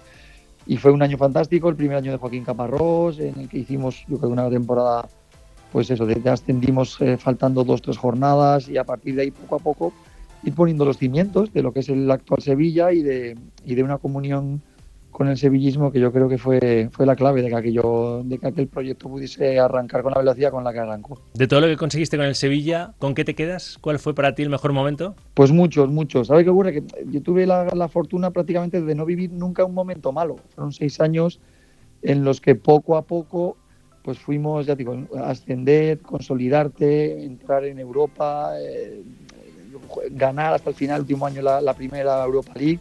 Y 0.67 0.77
fue 0.77 0.91
un 0.91 1.01
año 1.01 1.17
fantástico, 1.17 1.69
el 1.69 1.77
primer 1.77 1.97
año 1.97 2.13
de 2.13 2.19
Joaquín 2.19 2.45
Caparrós, 2.45 3.19
en 3.21 3.39
el 3.39 3.49
que 3.49 3.59
hicimos, 3.59 4.05
yo 4.09 4.19
creo, 4.19 4.31
una 4.31 4.51
temporada, 4.51 5.09
pues 5.73 5.89
eso, 5.91 6.05
de, 6.05 6.29
ascendimos 6.29 7.01
eh, 7.01 7.17
faltando 7.17 7.65
dos, 7.65 7.81
tres 7.81 7.97
jornadas 7.97 8.69
y 8.69 8.77
a 8.77 8.85
partir 8.85 9.15
de 9.15 9.23
ahí 9.23 9.31
poco 9.31 9.55
a 9.55 9.59
poco 9.61 9.93
ir 10.47 10.55
poniendo 10.55 10.85
los 10.85 10.99
cimientos 10.99 11.53
de 11.53 11.63
lo 11.63 11.73
que 11.73 11.81
es 11.81 11.89
el 11.89 12.11
actual 12.11 12.41
Sevilla 12.41 12.93
y 12.93 13.03
de, 13.03 13.37
y 13.65 13.75
de 13.75 13.83
una 13.83 13.99
comunión 13.99 14.63
con 15.11 15.29
el 15.29 15.39
sevillismo 15.39 15.91
que 15.91 15.99
yo 15.99 16.13
creo 16.13 16.29
que 16.29 16.37
fue, 16.37 16.91
fue 16.93 17.07
la 17.07 17.17
clave 17.17 17.41
de 17.41 17.49
que, 17.49 17.57
aquello, 17.57 18.23
de 18.23 18.37
que 18.37 18.49
aquel 18.49 18.69
proyecto 18.69 19.09
pudiese 19.09 19.59
arrancar 19.59 20.03
con 20.03 20.13
la 20.13 20.19
velocidad 20.19 20.51
con 20.51 20.63
la 20.63 20.75
que 20.75 20.79
arrancó. 20.79 21.23
De 21.33 21.49
todo 21.49 21.63
lo 21.63 21.69
que 21.69 21.77
conseguiste 21.77 22.19
con 22.19 22.27
el 22.27 22.35
Sevilla, 22.35 22.93
¿con 22.99 23.15
qué 23.15 23.25
te 23.25 23.35
quedas? 23.35 23.79
¿Cuál 23.81 23.99
fue 23.99 24.15
para 24.15 24.35
ti 24.35 24.43
el 24.43 24.51
mejor 24.51 24.75
momento? 24.75 25.15
Pues 25.33 25.53
muchos, 25.53 25.89
muchos. 25.89 26.27
¿Sabes 26.27 26.45
qué 26.45 26.51
ocurre? 26.51 26.75
Que 26.75 26.85
yo 27.07 27.23
tuve 27.23 27.47
la, 27.47 27.65
la 27.65 27.89
fortuna 27.89 28.31
prácticamente 28.31 28.83
de 28.83 28.95
no 28.95 29.07
vivir 29.07 29.33
nunca 29.33 29.65
un 29.65 29.73
momento 29.73 30.13
malo. 30.13 30.37
Fueron 30.55 30.73
seis 30.73 31.01
años 31.01 31.41
en 32.03 32.23
los 32.23 32.43
que 32.43 32.55
poco 32.55 32.99
a 32.99 33.03
poco 33.03 33.57
pues 34.07 34.21
fuimos, 34.21 34.67
ya 34.67 34.77
digo, 34.77 34.97
ascender, 35.25 35.99
consolidarte, 35.99 37.25
entrar 37.25 37.65
en 37.65 37.81
Europa, 37.81 38.53
eh, 38.57 39.03
ganar 40.11 40.55
hasta 40.55 40.71
el 40.71 40.77
final, 40.77 41.01
último 41.01 41.27
año, 41.27 41.43
la, 41.43 41.75
primera 41.75 42.25
Europa 42.25 42.53
League. 42.55 42.81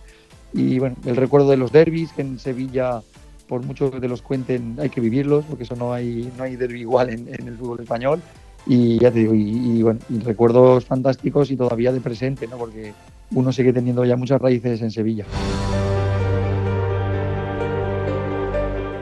Y 0.53 0.79
bueno, 0.79 0.95
el 1.05 1.15
recuerdo 1.15 1.49
de 1.49 1.57
los 1.57 1.71
derbis, 1.71 2.13
que 2.13 2.21
en 2.21 2.39
Sevilla, 2.39 3.01
por 3.47 3.63
mucho 3.63 3.91
que 3.91 3.99
te 3.99 4.07
los 4.07 4.21
cuenten, 4.21 4.77
hay 4.79 4.89
que 4.89 5.01
vivirlos, 5.01 5.43
porque 5.45 5.63
eso 5.63 5.75
no 5.75 5.93
hay, 5.93 6.31
no 6.37 6.43
hay 6.43 6.55
derby 6.55 6.81
igual 6.81 7.09
en, 7.09 7.27
el 7.27 7.57
fútbol 7.57 7.81
español. 7.81 8.21
Y 8.65 8.97
ya 8.99 9.11
te 9.11 9.19
digo, 9.19 9.33
y, 9.35 9.83
bueno, 9.83 9.99
recuerdos 10.23 10.85
fantásticos 10.85 11.51
y 11.51 11.57
todavía 11.57 11.91
de 11.91 12.01
presente, 12.01 12.47
¿no? 12.47 12.57
porque 12.57 12.93
uno 13.31 13.51
sigue 13.51 13.73
teniendo 13.73 14.05
ya 14.05 14.15
muchas 14.15 14.41
raíces 14.41 14.81
en 14.81 14.91
Sevilla. 14.91 15.25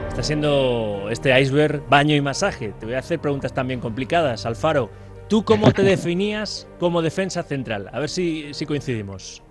Está 0.08 0.22
siendo 0.22 1.08
este 1.10 1.40
iceberg 1.40 1.82
baño 1.88 2.14
y 2.14 2.20
masaje. 2.20 2.72
Te 2.78 2.86
voy 2.86 2.94
a 2.94 3.00
hacer 3.00 3.18
preguntas 3.18 3.52
también 3.52 3.80
complicadas, 3.80 4.46
Alfaro. 4.46 4.88
¿Tú 5.28 5.42
cómo 5.44 5.72
te 5.72 5.82
definías 5.82 6.68
como 6.78 7.00
defensa 7.00 7.42
central? 7.42 7.88
A 7.92 7.98
ver 7.98 8.08
si, 8.08 8.52
si 8.52 8.66
coincidimos. 8.66 9.42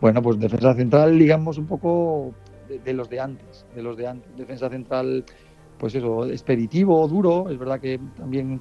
Bueno, 0.00 0.22
pues 0.22 0.38
defensa 0.38 0.74
central, 0.74 1.18
digamos, 1.18 1.58
un 1.58 1.66
poco 1.66 2.32
de, 2.84 2.92
los 2.94 3.10
de 3.10 3.20
antes, 3.20 3.66
de 3.74 3.82
los 3.82 3.96
de 3.96 4.06
antes. 4.06 4.36
Defensa 4.36 4.70
central, 4.70 5.24
pues 5.78 5.94
eso, 5.94 6.26
expeditivo, 6.26 7.06
duro. 7.06 7.50
Es 7.50 7.58
verdad 7.58 7.80
que 7.80 8.00
también 8.16 8.60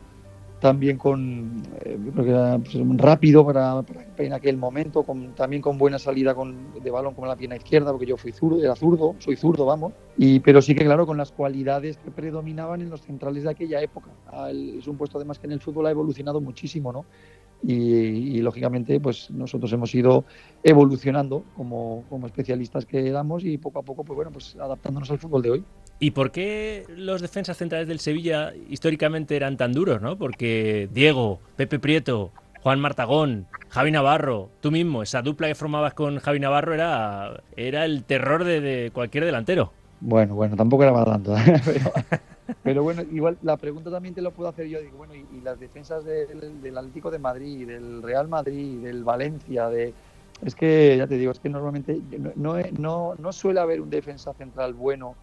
también 0.59 0.97
con 0.97 1.61
eh, 1.81 1.97
pues, 2.15 2.97
rápido 2.97 3.45
para, 3.45 3.83
en 4.17 4.33
aquel 4.33 4.57
momento, 4.57 5.03
con, 5.03 5.35
también 5.35 5.61
con 5.61 5.77
buena 5.77 5.99
salida 5.99 6.33
con, 6.33 6.73
de 6.81 6.89
balón 6.89 7.13
con 7.13 7.27
la 7.27 7.35
pierna 7.35 7.57
izquierda, 7.57 7.91
porque 7.91 8.07
yo 8.07 8.17
fui 8.17 8.31
zurdo, 8.31 8.61
era 8.61 8.75
zurdo, 8.75 9.15
soy 9.19 9.35
zurdo, 9.35 9.65
vamos, 9.65 9.93
y, 10.17 10.39
pero 10.39 10.61
sí 10.61 10.73
que 10.73 10.83
claro, 10.85 11.05
con 11.05 11.17
las 11.17 11.31
cualidades 11.31 11.97
que 11.97 12.11
predominaban 12.11 12.81
en 12.81 12.89
los 12.89 13.01
centrales 13.01 13.43
de 13.43 13.51
aquella 13.51 13.81
época. 13.81 14.09
Es 14.49 14.87
un 14.87 14.97
puesto 14.97 15.17
además 15.17 15.39
que 15.39 15.47
en 15.47 15.53
el 15.53 15.59
fútbol 15.59 15.85
ha 15.85 15.91
evolucionado 15.91 16.41
muchísimo, 16.41 16.91
¿no? 16.91 17.05
Y, 17.63 18.39
lógicamente 18.41 18.99
pues 18.99 19.31
nosotros 19.31 19.73
hemos 19.73 19.93
ido 19.95 20.25
evolucionando 20.63 21.43
como, 21.55 22.03
como 22.07 22.27
especialistas 22.27 22.85
que 22.85 23.07
éramos 23.07 23.43
y 23.43 23.57
poco 23.57 23.79
a 23.79 23.81
poco 23.81 24.03
pues 24.03 24.15
bueno 24.15 24.31
pues 24.31 24.55
adaptándonos 24.55 25.09
al 25.09 25.17
fútbol 25.17 25.41
de 25.41 25.49
hoy. 25.49 25.63
¿Y 25.99 26.11
por 26.11 26.31
qué 26.31 26.85
los 26.95 27.21
defensas 27.21 27.57
centrales 27.57 27.87
del 27.87 27.99
Sevilla 27.99 28.53
históricamente 28.69 29.35
eran 29.35 29.57
tan 29.57 29.73
duros, 29.73 30.01
no? 30.01 30.15
Porque 30.15 30.89
Diego, 30.91 31.39
Pepe 31.55 31.79
Prieto, 31.79 32.31
Juan 32.61 32.79
Martagón, 32.79 33.47
Javi 33.69 33.91
Navarro, 33.91 34.49
tú 34.61 34.69
mismo, 34.69 35.01
esa 35.01 35.23
dupla 35.23 35.47
que 35.47 35.55
formabas 35.55 35.95
con 35.95 36.19
Javi 36.19 36.39
Navarro 36.39 36.75
era, 36.75 37.41
era 37.55 37.85
el 37.85 38.03
terror 38.03 38.43
de, 38.43 38.91
cualquier 38.93 39.25
delantero. 39.25 39.71
Bueno, 39.99 40.35
bueno, 40.35 40.55
tampoco 40.55 40.83
era 40.83 40.93
para 40.93 41.13
tanto. 41.13 41.35
Pero, 42.63 42.83
bueno, 42.83 43.01
igual 43.11 43.37
la 43.41 43.57
pregunta 43.57 43.89
también 43.89 44.13
te 44.13 44.21
lo 44.21 44.31
puedo 44.31 44.49
hacer 44.49 44.67
yo. 44.67 44.79
Digo, 44.79 44.97
bueno, 44.97 45.15
y, 45.15 45.41
las 45.41 45.59
defensas 45.59 46.05
del, 46.05 46.77
Atlético 46.77 47.09
de 47.09 47.19
Madrid, 47.19 47.67
del 47.67 48.03
Real 48.03 48.27
Madrid, 48.27 48.79
del 48.81 49.03
Valencia, 49.03 49.67
de... 49.69 49.93
Es 50.45 50.53
que, 50.53 50.95
ya 50.95 51.07
te 51.07 51.17
digo, 51.17 51.31
es 51.31 51.39
que 51.39 51.49
normalmente 51.49 51.99
no, 52.35 52.55
no, 52.77 53.15
no 53.17 53.33
suele 53.33 53.59
haber 53.59 53.81
un 53.81 53.89
defensa 53.89 54.33
central 54.33 54.75
bueno 54.75 55.15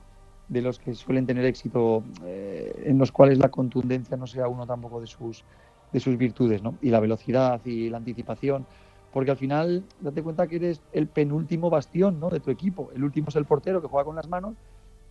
de 0.48 0.62
los 0.62 0.78
que 0.78 0.94
suelen 0.94 1.26
tener 1.26 1.44
éxito, 1.44 2.02
eh, 2.24 2.84
en 2.84 2.98
los 2.98 3.12
cuales 3.12 3.38
la 3.38 3.48
contundencia 3.50 4.16
no 4.16 4.26
sea 4.26 4.48
uno 4.48 4.66
tampoco 4.66 5.00
de 5.00 5.06
sus, 5.06 5.44
de 5.92 6.00
sus 6.00 6.16
virtudes, 6.16 6.62
¿no? 6.62 6.76
Y 6.82 6.90
la 6.90 7.00
velocidad 7.00 7.60
y 7.64 7.88
la 7.88 7.98
anticipación, 7.98 8.66
porque 9.12 9.30
al 9.30 9.36
final 9.36 9.84
date 10.00 10.22
cuenta 10.22 10.46
que 10.48 10.56
eres 10.56 10.82
el 10.92 11.06
penúltimo 11.06 11.70
bastión 11.70 12.18
¿no? 12.18 12.30
de 12.30 12.40
tu 12.40 12.50
equipo. 12.50 12.90
El 12.94 13.04
último 13.04 13.28
es 13.28 13.36
el 13.36 13.44
portero 13.44 13.80
que 13.80 13.86
juega 13.86 14.04
con 14.04 14.16
las 14.16 14.28
manos 14.28 14.56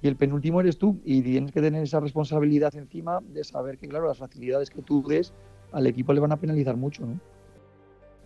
y 0.01 0.09
el 0.09 0.17
penúltimo 0.17 0.59
eres 0.59 0.77
tú 0.77 0.99
y 1.05 1.21
tienes 1.21 1.53
que 1.53 1.61
tener 1.61 1.81
esa 1.81 2.01
responsabilidad 2.01 2.75
encima 2.75 3.21
de 3.21 3.45
saber 3.45 3.77
que, 3.77 3.87
claro, 3.87 4.09
las 4.09 4.17
facilidades 4.17 4.69
que 4.69 4.81
tú 4.81 5.01
des 5.07 5.33
al 5.71 5.87
equipo 5.87 6.11
le 6.11 6.19
van 6.19 6.33
a 6.33 6.37
penalizar 6.37 6.75
mucho, 6.75 7.05
¿no? 7.05 7.17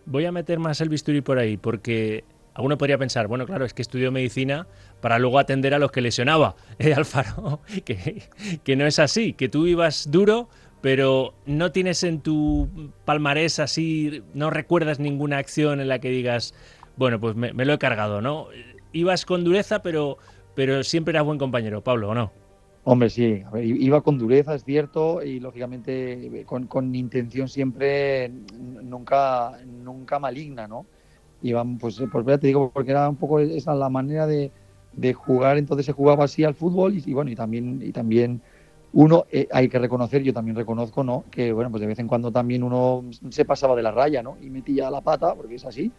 Voy 0.08 0.26
a 0.26 0.32
meter 0.32 0.58
más 0.58 0.82
el 0.82 0.89
bisturí 0.89 1.22
por 1.22 1.38
ahí, 1.38 1.58
porque 1.58 2.24
Alguno 2.58 2.76
podría 2.80 2.98
pensar, 2.98 3.28
bueno, 3.28 3.46
claro, 3.46 3.65
es 3.65 3.76
que 3.76 3.84
estudió 3.84 4.12
medicina 4.12 4.65
para 5.00 5.20
luego 5.20 5.38
atender 5.38 5.76
a 5.76 5.80
los 5.80 5.91
que 5.91 6.02
lesionaba. 6.02 6.56
Eh, 6.80 6.93
Alfaro, 6.93 7.62
que, 7.86 8.24
que 8.63 8.76
no 8.76 8.86
es 8.86 8.98
así, 8.98 9.34
que 9.34 9.48
tú 9.48 9.67
ibas 9.67 10.10
duro, 10.10 10.50
pero 10.82 11.36
no 11.46 11.72
tienes 11.72 12.04
en 12.04 12.20
tu 12.22 12.91
palmarés 13.06 13.60
así, 13.60 14.24
no 14.34 14.50
recuerdas 14.50 15.00
ninguna 15.00 15.38
acción 15.38 15.82
en 15.82 15.88
la 15.88 16.00
que 16.00 16.10
digas, 16.10 16.56
bueno, 16.98 17.20
pues 17.20 17.36
me, 17.36 17.54
lo 17.54 17.74
he 17.74 17.78
cargado, 17.78 18.22
¿no? 18.22 18.48
Ibas 18.91 19.26
con 19.26 19.43
dureza, 19.43 19.84
pero, 19.84 20.17
pero 20.56 20.84
siempre 20.84 21.12
eras 21.12 21.26
buen 21.26 21.38
compañero, 21.38 21.84
Pablo, 21.84 22.10
¿o 22.10 22.15
no? 22.15 22.32
Hombre, 22.86 23.12
sí, 23.12 23.43
iba 23.62 24.02
con 24.02 24.17
dureza, 24.17 24.56
es 24.56 24.63
cierto, 24.63 25.22
y 25.22 25.39
lógicamente 25.39 26.43
con, 26.46 26.65
con 26.65 26.96
intención 26.96 27.50
siempre 27.50 28.30
nunca, 28.30 29.60
nunca 29.65 30.17
maligna, 30.17 30.67
¿no? 30.67 30.88
Iban, 31.41 31.78
pues, 31.78 32.02
pues 32.12 32.26
ya 32.26 32.38
te 32.38 32.47
digo, 32.47 32.71
porque 32.71 32.91
era 32.91 33.10
un 33.10 33.17
poco 33.17 33.39
esa 33.39 33.76
la 33.76 33.89
manera 33.89 34.28
de, 34.28 34.54
de 34.91 35.13
jugar, 35.13 35.58
entonces 35.58 35.86
se 35.86 35.93
jugaba 35.93 36.26
así 36.26 36.43
al 36.43 36.56
fútbol 36.56 36.95
y, 36.97 37.13
bueno, 37.13 37.32
y 37.32 37.36
también, 37.36 37.82
y 37.82 37.91
también 37.91 38.43
uno, 38.91 39.26
eh, 39.30 39.47
hay 39.52 39.69
que 39.69 39.80
reconocer, 39.80 40.23
yo 40.23 40.34
también 40.34 40.56
reconozco, 40.56 41.04
¿no? 41.04 41.28
Que 41.30 41.52
bueno, 41.52 41.69
pues 41.71 41.82
de 41.82 41.88
vez 41.88 42.00
en 42.00 42.08
cuando 42.08 42.32
también 42.32 42.63
uno 42.63 43.10
se 43.30 43.45
pasaba 43.45 43.76
de 43.76 43.84
la 43.84 43.91
raya, 43.91 44.23
¿no? 44.23 44.38
Y 44.39 44.50
metía 44.50 44.89
la 44.89 45.02
pata, 45.02 45.36
porque 45.36 45.56
es 45.56 45.65
así, 45.65 45.93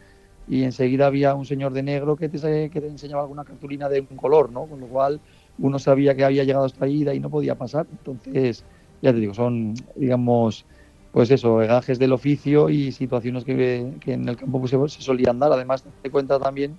y 0.47 0.63
enseguida 0.65 1.07
había 1.07 1.35
un 1.35 1.45
señor 1.45 1.73
de 1.75 1.83
negro 1.83 2.17
que 2.17 2.29
te, 2.29 2.71
que 2.71 2.81
te 2.81 2.87
enseñaba 2.89 3.23
alguna 3.23 3.45
cartulina 3.45 3.89
de 3.89 4.01
un 4.01 4.17
color, 4.17 4.51
¿no? 4.51 4.67
Con 4.69 4.81
lo 4.81 4.89
cual 4.89 5.23
uno 5.59 5.79
sabía 5.79 6.15
que 6.15 6.25
había 6.25 6.45
llegado 6.45 6.65
hasta 6.65 6.85
ahí 6.87 7.07
y 7.09 7.21
no 7.21 7.31
podía 7.31 7.55
pasar. 7.57 7.87
Entonces, 7.91 8.65
ya 9.03 9.13
te 9.13 9.19
digo, 9.21 9.35
son, 9.35 9.75
digamos, 9.95 10.67
pues 11.13 11.31
eso, 11.31 11.57
gajes 11.57 11.99
del 11.99 12.13
oficio 12.13 12.69
y 12.69 12.93
situaciones 12.93 13.45
que, 13.45 13.93
en 14.07 14.29
el 14.29 14.37
campo 14.37 14.61
pues, 14.61 14.93
se, 14.93 15.03
solían 15.03 15.39
dar. 15.39 15.53
Además, 15.53 15.85
te 16.03 16.11
cuenta 16.11 16.39
también 16.39 16.77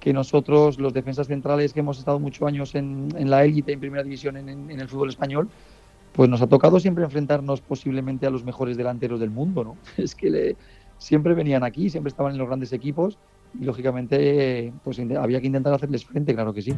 que 0.00 0.12
nosotros, 0.12 0.78
los 0.78 0.92
defensas 0.92 1.26
centrales 1.26 1.72
que 1.72 1.80
hemos 1.80 1.98
estado 1.98 2.20
muchos 2.20 2.46
años 2.46 2.74
en, 2.74 3.08
la 3.28 3.44
élite, 3.44 3.72
en 3.72 3.80
primera 3.80 4.02
división 4.02 4.36
en, 4.36 4.70
el 4.70 4.88
fútbol 4.88 5.08
español, 5.08 5.48
pues 6.12 6.30
nos 6.30 6.40
ha 6.42 6.46
tocado 6.46 6.78
siempre 6.78 7.04
enfrentarnos 7.04 7.60
posiblemente 7.60 8.26
a 8.26 8.30
los 8.30 8.44
mejores 8.44 8.76
delanteros 8.76 9.20
del 9.20 9.30
mundo, 9.30 9.64
¿no? 9.64 9.76
Es 10.02 10.14
que 10.14 10.56
siempre 10.98 11.34
venían 11.34 11.64
aquí, 11.64 11.90
siempre 11.90 12.08
estaban 12.08 12.32
en 12.32 12.38
los 12.38 12.46
grandes 12.46 12.72
equipos 12.72 13.18
y 13.60 13.64
lógicamente 13.64 14.72
pues 14.84 14.98
había 14.98 15.40
que 15.40 15.46
intentar 15.48 15.74
hacerles 15.74 16.04
frente, 16.06 16.34
claro 16.34 16.54
que 16.54 16.62
sí. 16.62 16.74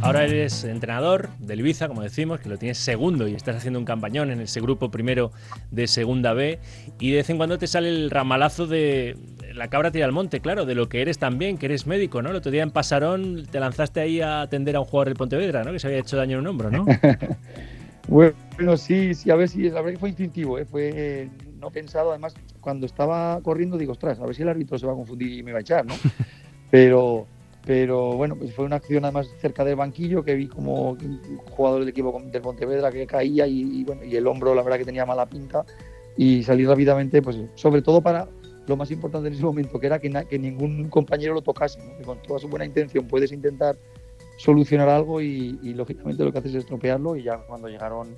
Ahora 0.00 0.24
eres 0.24 0.64
entrenador 0.64 1.28
del 1.38 1.60
Ibiza, 1.60 1.88
como 1.88 2.02
decimos, 2.02 2.40
que 2.40 2.48
lo 2.48 2.56
tienes 2.56 2.78
segundo 2.78 3.26
y 3.26 3.34
estás 3.34 3.56
haciendo 3.56 3.78
un 3.78 3.84
campañón 3.84 4.30
en 4.30 4.40
ese 4.40 4.60
grupo 4.60 4.90
primero 4.90 5.32
de 5.70 5.86
Segunda 5.86 6.32
B. 6.32 6.58
Y 7.00 7.10
de 7.10 7.16
vez 7.16 7.30
en 7.30 7.36
cuando 7.36 7.58
te 7.58 7.66
sale 7.66 7.88
el 7.88 8.10
ramalazo 8.10 8.66
de 8.66 9.16
la 9.54 9.68
cabra 9.68 9.90
tira 9.90 10.06
al 10.06 10.12
monte, 10.12 10.40
claro, 10.40 10.66
de 10.66 10.74
lo 10.74 10.88
que 10.88 11.02
eres 11.02 11.18
también, 11.18 11.58
que 11.58 11.66
eres 11.66 11.86
médico, 11.86 12.22
¿no? 12.22 12.30
El 12.30 12.36
otro 12.36 12.52
día 12.52 12.62
en 12.62 12.70
Pasarón 12.70 13.46
te 13.50 13.58
lanzaste 13.58 14.00
ahí 14.00 14.20
a 14.20 14.42
atender 14.42 14.76
a 14.76 14.80
un 14.80 14.86
jugador 14.86 15.08
del 15.08 15.16
Pontevedra, 15.16 15.64
¿no? 15.64 15.72
Que 15.72 15.80
se 15.80 15.88
había 15.88 15.98
hecho 15.98 16.16
daño 16.16 16.38
en 16.38 16.40
un 16.40 16.46
hombro, 16.46 16.70
¿no? 16.70 16.86
bueno, 18.08 18.76
sí, 18.76 19.14
sí, 19.14 19.30
a 19.30 19.34
ver 19.34 19.48
si, 19.48 19.64
la 19.64 19.80
verdad 19.80 19.92
que 19.92 19.98
fue 19.98 20.08
instintivo, 20.10 20.58
¿eh? 20.58 20.64
fue 20.64 21.28
no 21.58 21.70
pensado. 21.70 22.10
Además, 22.10 22.34
cuando 22.60 22.86
estaba 22.86 23.40
corriendo 23.42 23.76
digo, 23.76 23.92
ostras, 23.92 24.20
a 24.20 24.26
ver 24.26 24.34
si 24.34 24.42
el 24.42 24.48
árbitro 24.48 24.78
se 24.78 24.86
va 24.86 24.92
a 24.92 24.96
confundir 24.96 25.32
y 25.32 25.42
me 25.42 25.52
va 25.52 25.58
a 25.58 25.62
echar, 25.62 25.84
¿no? 25.84 25.94
Pero, 26.70 27.26
pero 27.64 28.12
bueno, 28.12 28.36
pues 28.36 28.54
fue 28.54 28.64
una 28.64 28.76
acción 28.76 29.04
además 29.04 29.28
cerca 29.40 29.64
del 29.64 29.76
banquillo 29.76 30.24
que 30.24 30.34
vi 30.34 30.48
como 30.48 30.92
un 30.92 31.38
jugador 31.50 31.80
del 31.80 31.90
equipo 31.90 32.18
del 32.24 32.42
Pontevedra 32.42 32.90
que 32.90 33.06
caía 33.06 33.46
y, 33.46 33.84
bueno, 33.84 34.04
y 34.04 34.16
el 34.16 34.26
hombro 34.26 34.54
la 34.54 34.62
verdad 34.62 34.78
que 34.78 34.84
tenía 34.84 35.04
mala 35.04 35.26
pinta. 35.26 35.64
Y 36.16 36.42
salí 36.42 36.64
rápidamente, 36.64 37.22
pues 37.22 37.36
sobre 37.54 37.82
todo 37.82 38.00
para 38.00 38.28
lo 38.66 38.76
más 38.76 38.90
importante 38.90 39.28
en 39.28 39.34
ese 39.34 39.44
momento, 39.44 39.78
que 39.78 39.86
era 39.86 39.98
que, 39.98 40.10
que 40.28 40.38
ningún 40.38 40.88
compañero 40.88 41.34
lo 41.34 41.42
tocase, 41.42 41.78
que 41.96 42.04
con 42.04 42.20
toda 42.22 42.38
su 42.38 42.48
buena 42.48 42.64
intención 42.64 43.06
puedes 43.06 43.32
intentar 43.32 43.78
solucionar 44.36 44.88
algo 44.88 45.20
y, 45.20 45.58
y, 45.62 45.74
lógicamente 45.74 46.24
lo 46.24 46.32
que 46.32 46.38
haces 46.38 46.52
es 46.52 46.58
estropearlo 46.58 47.16
y 47.16 47.24
ya 47.24 47.38
cuando 47.46 47.68
llegaron 47.68 48.16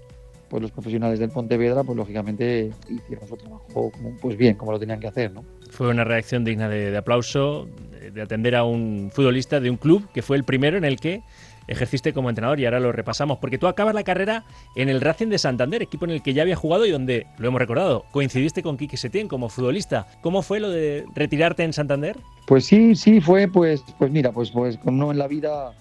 pues 0.51 0.63
los 0.63 0.73
profesionales 0.73 1.19
del 1.21 1.31
Pontevedra 1.31 1.85
pues 1.85 1.97
lógicamente 1.97 2.71
hicieron 2.89 3.27
su 3.27 3.37
trabajo 3.37 3.93
pues 4.21 4.37
bien, 4.37 4.57
como 4.57 4.73
lo 4.73 4.79
tenían 4.79 5.01
que 5.01 5.07
hacer, 5.07 5.33
¿no? 5.33 5.45
Fue 5.71 5.89
una 5.89 6.05
reacción 6.05 6.45
digna 6.45 6.69
de, 6.69 6.95
aplauso, 6.97 7.69
de, 8.13 8.21
atender 8.21 8.57
a 8.57 8.65
un 8.65 9.11
futbolista 9.13 9.61
de 9.61 9.71
un 9.71 9.77
club 9.77 10.07
que 10.13 10.21
fue 10.21 10.37
el 10.37 10.45
primero 10.45 10.77
en 10.77 10.85
el 10.85 10.99
que 10.99 11.23
ejerciste 11.69 12.13
como 12.13 12.29
entrenador 12.29 12.59
y 12.59 12.65
ahora 12.65 12.81
lo 12.81 12.91
repasamos, 12.91 13.39
porque 13.39 13.57
tú 13.57 13.69
acabas 13.69 13.95
la 13.95 14.03
carrera 14.03 14.45
en 14.75 14.89
el 14.89 15.01
Racing 15.01 15.29
de 15.29 15.39
Santander, 15.39 15.83
equipo 15.83 16.05
en 16.05 16.11
el 16.11 16.23
que 16.23 16.35
ya 16.35 16.43
había 16.43 16.57
jugado 16.57 16.85
y 16.85 16.91
donde, 16.91 17.29
lo 17.39 17.47
hemos 17.47 17.61
recordado, 17.61 18.05
coincidiste 18.11 18.65
con 18.65 18.77
Quique 18.77 18.97
Setién 18.97 19.29
como 19.29 19.49
futbolista. 19.49 20.09
¿Cómo 20.21 20.43
fue 20.43 20.59
lo 20.59 20.69
de 20.69 21.05
retirarte 21.15 21.63
en 21.63 21.73
Santander? 21.73 22.17
Pues 22.49 22.65
sí, 22.65 22.97
sí, 22.97 23.21
fue 23.21 23.47
pues, 23.47 23.85
pues 23.99 24.11
mira, 24.11 24.33
pues, 24.33 24.51
pues 24.51 24.79
como 24.79 25.13
en 25.13 25.19
la 25.19 25.29
vida 25.29 25.73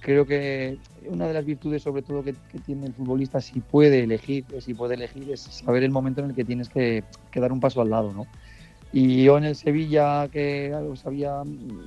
creo 0.00 0.26
que 0.26 0.78
una 1.06 1.26
de 1.26 1.34
las 1.34 1.44
virtudes 1.44 1.82
sobre 1.82 2.02
todo 2.02 2.22
que, 2.22 2.34
tiene 2.64 2.86
el 2.86 2.92
futbolista 2.92 3.40
si 3.40 3.60
puede 3.60 4.02
elegir, 4.02 4.44
si 4.60 4.74
puede 4.74 4.94
elegir 4.94 5.30
es 5.30 5.40
saber 5.40 5.82
el 5.82 5.90
momento 5.90 6.20
en 6.20 6.30
el 6.30 6.36
que 6.36 6.44
tienes 6.44 6.68
que, 6.68 7.04
dar 7.34 7.52
un 7.52 7.60
paso 7.60 7.80
al 7.80 7.90
lado, 7.90 8.12
¿no? 8.12 8.26
Y 8.92 9.24
yo 9.24 9.36
en 9.36 9.44
el 9.44 9.54
Sevilla 9.54 10.28
que 10.28 10.74
sabía, 10.94 11.42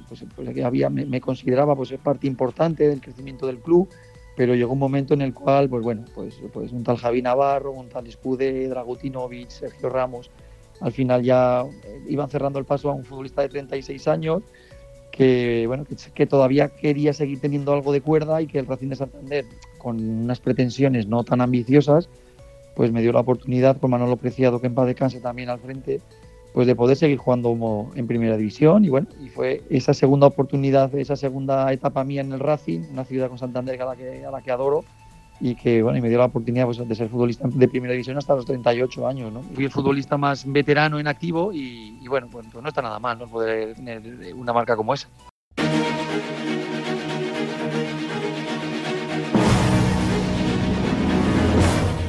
pues, 0.08 0.24
pues, 0.36 0.50
que 0.54 0.64
había, 0.64 0.90
me, 0.90 1.20
consideraba 1.20 1.76
pues 1.76 1.92
parte 2.04 2.28
importante 2.28 2.88
del 2.88 3.02
crecimiento 3.02 3.48
del 3.48 3.58
club, 3.58 3.90
pero 4.38 4.54
llegó 4.54 4.74
un 4.74 4.80
momento 4.80 5.16
en 5.16 5.22
el 5.22 5.34
cual, 5.34 5.68
pues 5.68 5.84
bueno, 5.84 6.06
pues, 6.14 6.40
pues 6.54 6.72
un 6.72 6.84
tal 6.84 6.98
Javi 6.98 7.24
Navarro, 7.24 7.72
un 7.72 7.90
tal 7.90 8.06
Escude, 8.06 8.68
Dragutinovic, 8.68 9.50
Sergio 9.50 9.90
Ramos, 9.90 10.30
al 10.80 10.92
final 10.92 11.24
ya 11.24 11.62
eh, 11.62 12.04
iban 12.08 12.30
cerrando 12.30 12.60
el 12.60 12.66
paso 12.66 12.90
a 12.90 12.94
un 12.94 13.06
futbolista 13.06 13.42
de 13.42 13.50
36 13.50 14.08
años 14.08 14.44
que 15.12 15.66
bueno 15.68 15.86
que, 16.16 16.26
todavía 16.26 16.70
quería 16.70 17.14
seguir 17.14 17.40
teniendo 17.40 17.74
algo 17.74 17.92
de 17.92 18.02
cuerda 18.02 18.42
y 18.42 18.48
que 18.48 18.60
el 18.60 18.66
Racing 18.66 18.90
de 18.90 18.96
Santander 18.96 19.46
con 19.78 20.00
unas 20.00 20.40
pretensiones 20.40 21.08
no 21.08 21.24
tan 21.24 21.42
ambiciosas 21.42 22.10
pues 22.76 22.92
me 22.92 23.02
dio 23.02 23.12
la 23.12 23.20
oportunidad 23.20 23.78
con 23.78 23.92
Manolo 23.92 24.16
Preciado 24.16 24.62
que 24.62 24.68
en 24.68 24.76
paz 24.76 24.88
descanse 24.88 25.20
también 25.20 25.50
al 25.50 25.60
frente 25.60 26.02
pues 26.54 26.68
de 26.68 26.76
poder 26.76 26.98
seguir 26.98 27.18
jugando 27.18 27.90
en 27.96 28.08
primera 28.08 28.36
división. 28.36 28.84
Y 28.84 28.90
bueno 28.90 29.08
y 29.24 29.30
fue 29.30 29.62
esa 29.70 29.94
segunda 29.94 30.28
oportunidad 30.28 30.94
esa 30.96 31.16
segunda 31.16 31.72
etapa 31.72 32.04
mía 32.04 32.22
en 32.22 32.32
el 32.32 32.40
Racing 32.40 32.82
una 32.92 33.06
ciudad 33.06 33.30
con 33.30 33.38
Santander 33.38 33.82
a 33.82 33.86
la 33.86 33.96
que, 33.96 34.26
a 34.26 34.32
la 34.32 34.42
que 34.42 34.52
adoro 34.52 34.84
y 35.42 35.56
que 35.56 35.82
bueno 35.82 35.98
y 35.98 36.02
me 36.02 36.10
dio 36.10 36.20
la 36.20 36.26
oportunidad 36.26 36.66
pues, 36.66 36.88
de 36.88 36.96
ser 36.96 37.10
futbolista 37.10 37.48
de 37.48 37.68
primera 37.68 37.92
división 37.92 38.18
hasta 38.18 38.36
los 38.36 38.46
38 38.46 39.08
años 39.08 39.34
¿no? 39.34 39.42
fui 39.42 39.66
el 39.66 39.72
futbolista 39.72 40.18
más 40.18 40.50
veterano 40.50 41.00
en 41.00 41.08
activo 41.08 41.52
y, 41.52 42.08
bueno 42.08 42.28
pues, 42.32 42.46
no 42.54 42.68
está 42.68 42.82
nada 42.82 43.00
mal 43.00 43.18
no 43.18 43.28
poder 43.28 43.76
tener 43.76 44.02
una 44.36 44.54
marca 44.54 44.76
como 44.76 44.94
esa 44.94 45.10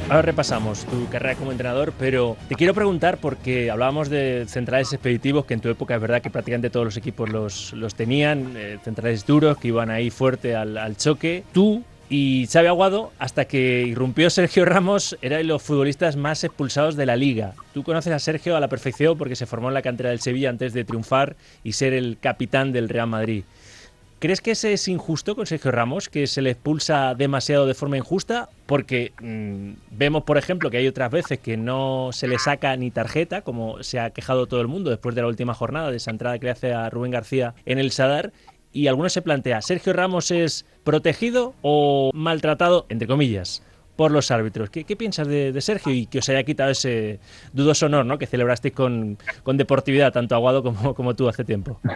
Ahora 0.09 0.21
repasamos 0.21 0.85
tu 0.85 1.09
carrera 1.09 1.33
como 1.33 1.51
entrenador, 1.51 1.91
pero 1.97 2.37
te 2.47 2.53
quiero 2.53 2.75
preguntar 2.75 3.17
porque 3.17 3.71
hablábamos 3.71 4.09
de 4.09 4.45
centrales 4.47 4.93
expeditivos, 4.93 5.45
que 5.45 5.55
en 5.55 5.59
tu 5.59 5.69
época 5.69 5.95
es 5.95 6.01
verdad 6.01 6.21
que 6.21 6.29
prácticamente 6.29 6.69
todos 6.69 6.85
los 6.85 6.97
equipos 6.97 7.31
los, 7.31 7.73
los 7.73 7.95
tenían, 7.95 8.53
eh, 8.55 8.77
centrales 8.83 9.25
duros 9.25 9.57
que 9.57 9.69
iban 9.69 9.89
ahí 9.89 10.11
fuerte 10.11 10.55
al, 10.55 10.77
al 10.77 10.97
choque. 10.97 11.43
Tú 11.51 11.81
y 12.15 12.45
Xavi 12.45 12.67
Aguado, 12.67 13.11
hasta 13.17 13.45
que 13.45 13.87
irrumpió 13.87 14.29
Sergio 14.29 14.65
Ramos, 14.65 15.17
era 15.23 15.37
de 15.37 15.43
los 15.43 15.63
futbolistas 15.63 16.15
más 16.15 16.43
expulsados 16.43 16.95
de 16.95 17.07
la 17.07 17.15
liga. 17.15 17.55
Tú 17.73 17.81
conoces 17.81 18.13
a 18.13 18.19
Sergio 18.19 18.55
a 18.55 18.59
la 18.59 18.67
perfección 18.67 19.17
porque 19.17 19.35
se 19.35 19.47
formó 19.47 19.69
en 19.69 19.73
la 19.73 19.81
cantera 19.81 20.11
del 20.11 20.19
Sevilla 20.19 20.51
antes 20.51 20.73
de 20.73 20.85
triunfar 20.85 21.35
y 21.63 21.71
ser 21.71 21.91
el 21.91 22.19
capitán 22.21 22.71
del 22.71 22.87
Real 22.87 23.07
Madrid. 23.07 23.45
¿Crees 24.19 24.41
que 24.41 24.51
ese 24.51 24.73
es 24.73 24.87
injusto 24.87 25.35
con 25.35 25.47
Sergio 25.47 25.71
Ramos, 25.71 26.07
que 26.07 26.27
se 26.27 26.43
le 26.43 26.51
expulsa 26.51 27.15
demasiado 27.15 27.65
de 27.65 27.73
forma 27.73 27.97
injusta? 27.97 28.47
Porque 28.67 29.11
mm, 29.19 29.97
vemos, 29.97 30.23
por 30.23 30.37
ejemplo, 30.37 30.69
que 30.69 30.77
hay 30.77 30.87
otras 30.87 31.11
veces 31.11 31.39
que 31.39 31.57
no 31.57 32.11
se 32.13 32.27
le 32.27 32.37
saca 32.37 32.77
ni 32.77 32.91
tarjeta, 32.91 33.41
como 33.41 33.81
se 33.81 33.99
ha 33.99 34.11
quejado 34.11 34.45
todo 34.45 34.61
el 34.61 34.69
mundo 34.69 34.91
después 34.91 35.15
de 35.15 35.23
la 35.23 35.27
última 35.27 35.55
jornada, 35.55 35.89
de 35.89 35.97
esa 35.97 36.11
entrada 36.11 36.37
que 36.37 36.45
le 36.45 36.51
hace 36.51 36.73
a 36.73 36.89
Rubén 36.89 37.11
García 37.11 37.55
en 37.65 37.79
el 37.79 37.91
Sadar, 37.91 38.31
y 38.73 38.87
algunos 38.87 39.13
se 39.13 39.21
plantea, 39.21 39.61
¿Sergio 39.61 39.93
Ramos 39.93 40.31
es 40.31 40.65
protegido 40.83 41.53
o 41.61 42.09
maltratado, 42.13 42.87
entre 42.89 43.07
comillas, 43.07 43.63
por 43.95 44.11
los 44.11 44.31
árbitros? 44.31 44.71
¿Qué, 44.71 44.95
piensas 44.95 45.27
de, 45.27 45.59
Sergio 45.61 45.93
y 45.93 46.07
que 46.07 46.19
os 46.19 46.29
haya 46.29 46.43
quitado 46.43 46.71
ese 46.71 47.19
dudoso 47.53 47.85
honor 47.85 48.05
¿no? 48.05 48.17
que 48.17 48.25
celebrasteis 48.25 48.73
con, 48.73 49.17
deportividad, 49.45 50.11
tanto 50.11 50.33
Aguado 50.33 50.63
como, 50.63 50.95
como 50.95 51.15
tú 51.15 51.29
hace 51.29 51.45
tiempo? 51.45 51.79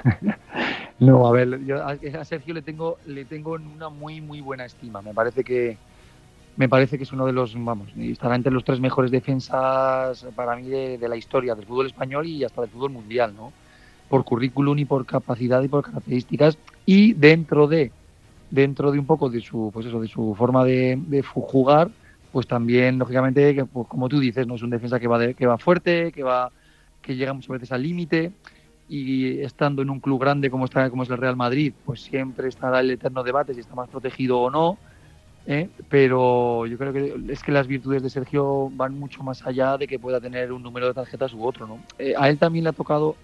No, 0.99 1.27
a 1.27 1.31
ver, 1.31 1.63
yo 1.63 1.85
a, 1.85 2.25
Sergio 2.25 2.55
le 2.55 2.63
tengo, 2.63 2.97
le 3.05 3.23
tengo 3.23 3.51
una 3.51 3.87
muy, 3.87 4.19
muy 4.19 4.41
buena 4.41 4.65
estima. 4.65 4.99
Me 4.99 5.13
parece 5.13 5.43
que 5.43 5.77
me 6.55 6.67
parece 6.67 6.97
que 6.97 7.03
es 7.03 7.11
uno 7.11 7.27
de 7.27 7.33
los, 7.33 7.53
vamos, 7.53 7.89
estará 7.95 8.35
entre 8.35 8.51
los 8.51 8.63
tres 8.63 8.79
mejores 8.79 9.11
defensas 9.11 10.25
para 10.35 10.55
mí 10.55 10.63
de, 10.63 10.97
de 10.97 11.07
la 11.07 11.15
historia 11.15 11.53
del 11.53 11.67
fútbol 11.67 11.85
español 11.85 12.25
y 12.25 12.43
hasta 12.43 12.61
del 12.61 12.71
fútbol 12.71 12.89
mundial, 12.89 13.35
¿no? 13.35 13.53
Por 14.09 14.23
currículum 14.23 14.77
y 14.79 14.85
por 14.85 15.05
capacidad 15.05 15.61
y 15.61 15.67
por 15.67 15.83
características 15.83 16.57
y 16.85 17.13
dentro 17.13 17.67
de 17.67 17.91
dentro 18.49 18.91
de 18.91 18.99
un 18.99 19.05
poco 19.05 19.29
de 19.29 19.41
su 19.41 19.71
pues 19.73 19.85
eso 19.85 19.99
de 19.99 20.07
su 20.07 20.33
forma 20.35 20.63
de, 20.63 21.23
jugar 21.23 21.89
pues 22.31 22.47
también 22.47 22.97
lógicamente 22.97 23.55
que, 23.55 23.65
pues, 23.65 23.87
como 23.87 24.09
tú 24.09 24.19
dices 24.19 24.47
no 24.47 24.55
es 24.55 24.61
un 24.61 24.69
defensa 24.69 24.99
que 24.99 25.07
va 25.07 25.33
que 25.33 25.45
va 25.45 25.57
fuerte 25.57 26.11
que 26.11 26.23
va 26.23 26.51
que 27.01 27.15
llega 27.15 27.33
muchas 27.33 27.49
veces 27.49 27.71
al 27.71 27.83
límite 27.83 28.31
y 28.89 29.39
estando 29.41 29.81
en 29.81 29.89
un 29.89 29.99
club 29.99 30.21
grande 30.21 30.49
como 30.49 30.65
está 30.65 30.89
como 30.89 31.03
es 31.03 31.09
el 31.09 31.17
Real 31.17 31.35
Madrid 31.35 31.73
pues 31.85 32.01
siempre 32.01 32.47
estará 32.47 32.79
el 32.79 32.91
eterno 32.91 33.23
debate 33.23 33.53
si 33.53 33.59
está 33.59 33.75
más 33.75 33.89
protegido 33.89 34.39
o 34.39 34.49
no 34.49 34.77
¿eh? 35.45 35.69
pero 35.89 36.65
yo 36.67 36.77
creo 36.77 36.93
que 36.93 37.15
es 37.29 37.43
que 37.43 37.51
las 37.51 37.67
virtudes 37.67 38.01
de 38.01 38.09
Sergio 38.09 38.69
van 38.69 38.97
mucho 38.97 39.23
más 39.23 39.45
allá 39.45 39.77
de 39.77 39.87
que 39.87 39.99
pueda 39.99 40.21
tener 40.21 40.53
un 40.53 40.63
número 40.63 40.87
de 40.87 40.93
tarjetas 40.93 41.33
u 41.33 41.43
otro 41.43 41.67
no 41.67 41.79
eh, 41.99 42.13
a 42.17 42.29
él 42.29 42.37
también 42.37 42.63
le 42.63 42.69
ha 42.69 42.73
tocado 42.73 43.17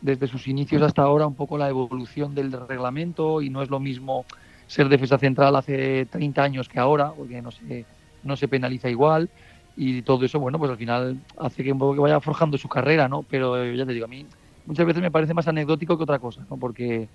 desde 0.00 0.26
sus 0.26 0.48
inicios 0.48 0.82
hasta 0.82 1.02
ahora 1.02 1.26
un 1.26 1.34
poco 1.34 1.58
la 1.58 1.68
evolución 1.68 2.34
del 2.34 2.52
reglamento 2.52 3.42
y 3.42 3.50
no 3.50 3.62
es 3.62 3.70
lo 3.70 3.80
mismo 3.80 4.24
ser 4.66 4.88
defensa 4.88 5.18
central 5.18 5.56
hace 5.56 6.06
30 6.06 6.42
años 6.42 6.68
que 6.68 6.78
ahora, 6.78 7.12
porque 7.12 7.42
no 7.42 7.50
se, 7.50 7.84
no 8.22 8.36
se 8.36 8.48
penaliza 8.48 8.88
igual 8.88 9.28
y 9.76 10.02
todo 10.02 10.24
eso, 10.24 10.38
bueno, 10.38 10.58
pues 10.58 10.70
al 10.70 10.76
final 10.76 11.18
hace 11.38 11.64
que 11.64 11.72
un 11.72 11.78
poco 11.78 11.94
que 11.94 12.00
vaya 12.00 12.20
forjando 12.20 12.58
su 12.58 12.68
carrera, 12.68 13.08
¿no? 13.08 13.22
Pero 13.22 13.64
ya 13.72 13.86
te 13.86 13.92
digo, 13.92 14.04
a 14.04 14.08
mí 14.08 14.26
muchas 14.66 14.86
veces 14.86 15.02
me 15.02 15.10
parece 15.10 15.34
más 15.34 15.48
anecdótico 15.48 15.96
que 15.96 16.02
otra 16.02 16.18
cosa, 16.18 16.46
¿no? 16.48 16.56
Porque, 16.56 17.08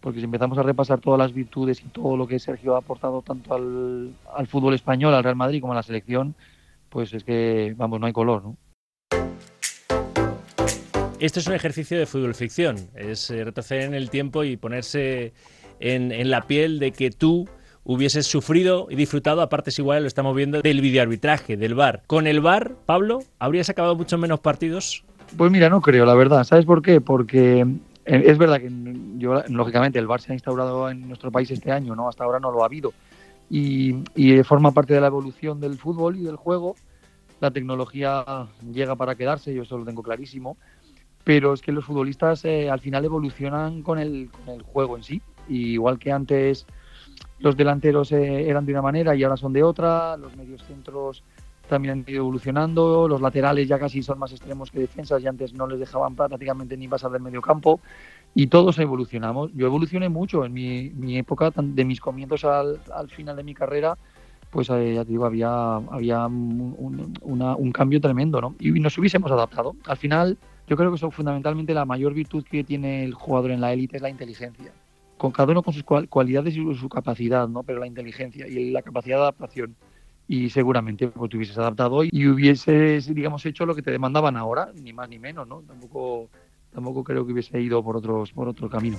porque 0.00 0.18
si 0.20 0.24
empezamos 0.24 0.56
a 0.58 0.62
repasar 0.62 1.00
todas 1.00 1.18
las 1.18 1.32
virtudes 1.32 1.82
y 1.82 1.88
todo 1.88 2.16
lo 2.16 2.26
que 2.26 2.38
Sergio 2.38 2.74
ha 2.74 2.78
aportado 2.78 3.22
tanto 3.22 3.54
al, 3.54 4.14
al 4.34 4.46
fútbol 4.46 4.74
español, 4.74 5.14
al 5.14 5.24
Real 5.24 5.36
Madrid 5.36 5.60
como 5.60 5.72
a 5.72 5.76
la 5.76 5.82
selección, 5.82 6.34
pues 6.88 7.12
es 7.14 7.24
que, 7.24 7.74
vamos, 7.76 8.00
no 8.00 8.06
hay 8.06 8.12
color, 8.12 8.44
¿no? 8.44 8.56
Esto 11.22 11.38
es 11.38 11.46
un 11.46 11.54
ejercicio 11.54 11.96
de 11.96 12.06
fútbol 12.06 12.34
ficción, 12.34 12.74
es 12.96 13.30
eh, 13.30 13.44
retroceder 13.44 13.82
en 13.82 13.94
el 13.94 14.10
tiempo 14.10 14.42
y 14.42 14.56
ponerse 14.56 15.32
en, 15.78 16.28
la 16.28 16.48
piel 16.48 16.80
de 16.80 16.90
que 16.90 17.12
tú 17.12 17.48
hubieses 17.84 18.26
sufrido 18.26 18.88
y 18.90 18.96
disfrutado 18.96 19.40
a 19.40 19.48
partes 19.48 19.78
iguales, 19.78 20.02
lo 20.02 20.08
estamos 20.08 20.34
viendo, 20.34 20.60
del 20.62 20.80
videoarbitraje, 20.80 21.56
del 21.56 21.76
VAR. 21.76 22.02
Con 22.08 22.26
el 22.26 22.40
VAR, 22.40 22.72
Pablo, 22.86 23.20
¿habrías 23.38 23.70
acabado 23.70 23.94
mucho 23.94 24.18
menos 24.18 24.40
partidos? 24.40 25.04
Pues 25.36 25.52
mira, 25.52 25.68
no 25.68 25.80
creo, 25.80 26.04
la 26.06 26.14
verdad. 26.14 26.42
¿Sabes 26.42 26.64
por 26.64 26.82
qué? 26.82 27.00
Porque 27.00 27.60
eh, 28.04 28.22
es 28.26 28.36
verdad 28.36 28.58
que 28.58 28.72
yo, 29.18 29.44
lógicamente, 29.46 30.00
el 30.00 30.08
VAR 30.08 30.20
se 30.20 30.32
ha 30.32 30.34
instaurado 30.34 30.90
en 30.90 31.06
nuestro 31.06 31.30
país 31.30 31.48
este 31.52 31.70
año, 31.70 31.94
¿no? 31.94 32.08
Hasta 32.08 32.24
ahora 32.24 32.40
no 32.40 32.50
lo 32.50 32.64
ha 32.64 32.66
habido. 32.66 32.92
Y, 33.48 33.94
y 34.16 34.42
forma 34.42 34.72
parte 34.72 34.92
de 34.92 35.00
la 35.00 35.06
evolución 35.06 35.60
del 35.60 35.78
fútbol 35.78 36.16
y 36.16 36.24
del 36.24 36.34
juego. 36.34 36.74
La 37.38 37.52
tecnología 37.52 38.24
llega 38.72 38.96
para 38.96 39.14
quedarse, 39.14 39.54
yo 39.54 39.62
eso 39.62 39.78
lo 39.78 39.84
tengo 39.84 40.02
clarísimo 40.02 40.56
pero 41.24 41.52
es 41.52 41.62
que 41.62 41.72
los 41.72 41.84
futbolistas 41.84 42.44
eh, 42.44 42.70
al 42.70 42.80
final 42.80 43.04
evolucionan 43.04 43.82
con 43.82 43.98
el, 43.98 44.30
con 44.44 44.54
el, 44.54 44.62
juego 44.62 44.96
en 44.96 45.02
sí. 45.02 45.22
igual 45.48 45.98
que 45.98 46.12
antes 46.12 46.66
los 47.38 47.56
delanteros 47.56 48.12
eh, 48.12 48.48
eran 48.48 48.66
de 48.66 48.72
una 48.72 48.82
manera 48.82 49.14
y 49.14 49.22
ahora 49.22 49.36
son 49.36 49.52
de 49.52 49.62
otra, 49.62 50.16
los 50.16 50.36
medios 50.36 50.62
centros 50.64 51.22
también 51.68 51.92
han 51.92 52.04
ido 52.06 52.18
evolucionando, 52.18 53.08
los 53.08 53.20
laterales 53.20 53.66
ya 53.66 53.78
casi 53.78 54.02
son 54.02 54.18
más 54.18 54.32
extremos 54.32 54.70
que 54.70 54.80
defensas 54.80 55.22
y 55.22 55.26
antes 55.26 55.54
no 55.54 55.66
les 55.66 55.80
dejaban 55.80 56.14
prácticamente 56.14 56.76
ni 56.76 56.88
pasar 56.88 57.10
del 57.10 57.22
medio 57.22 57.40
campo 57.40 57.80
y 58.34 58.48
todos 58.48 58.78
evolucionamos. 58.78 59.50
Yo 59.54 59.66
evolucioné 59.66 60.08
mucho 60.08 60.44
en 60.44 60.52
mi, 60.52 61.16
época, 61.16 61.50
de 61.54 61.84
mis 61.84 62.00
comienzos 62.00 62.44
al, 62.44 63.08
final 63.08 63.36
de 63.36 63.42
mi 63.42 63.54
carrera, 63.54 63.96
pues 64.50 64.68
eh, 64.70 64.94
ya 64.94 65.04
te 65.04 65.10
digo, 65.10 65.24
había, 65.24 65.76
había 65.76 66.26
un, 66.26 67.72
cambio 67.72 68.00
tremendo, 68.00 68.40
¿no? 68.40 68.54
Y 68.58 68.70
nos 68.72 68.98
hubiésemos 68.98 69.30
adaptado. 69.30 69.74
Al 69.86 69.96
final, 69.96 70.38
yo 70.72 70.76
creo 70.78 70.90
que 70.90 71.10
fundamentalmente 71.10 71.74
la 71.74 71.84
mayor 71.84 72.14
virtud 72.14 72.42
que 72.50 72.64
tiene 72.64 73.04
el 73.04 73.12
jugador 73.12 73.50
en 73.50 73.60
la 73.60 73.74
élite 73.74 73.96
es 73.96 74.02
la 74.02 74.08
inteligencia. 74.08 74.72
Con 75.18 75.30
cada 75.30 75.52
uno 75.52 75.62
con 75.62 75.74
sus 75.74 75.84
cualidades 75.84 76.56
y 76.56 76.74
su 76.74 76.88
capacidad, 76.88 77.46
¿no? 77.46 77.62
Pero 77.62 77.78
la 77.78 77.86
inteligencia 77.86 78.48
y 78.48 78.70
la 78.70 78.80
capacidad 78.80 79.18
de 79.18 79.22
adaptación 79.24 79.76
y 80.26 80.48
seguramente 80.48 81.08
pues, 81.08 81.30
te 81.30 81.36
hubieses 81.36 81.58
adaptado 81.58 82.04
y 82.04 82.26
hubieses, 82.26 83.14
digamos, 83.14 83.44
hecho 83.44 83.66
lo 83.66 83.74
que 83.74 83.82
te 83.82 83.90
demandaban 83.90 84.38
ahora, 84.38 84.72
ni 84.74 84.94
más 84.94 85.10
ni 85.10 85.18
menos, 85.18 85.46
¿no? 85.46 85.60
Tampoco 85.60 86.30
tampoco 86.72 87.04
creo 87.04 87.26
que 87.26 87.34
hubiese 87.34 87.60
ido 87.60 87.84
por, 87.84 87.98
otros, 87.98 88.32
por 88.32 88.48
otro 88.48 88.70
camino. 88.70 88.96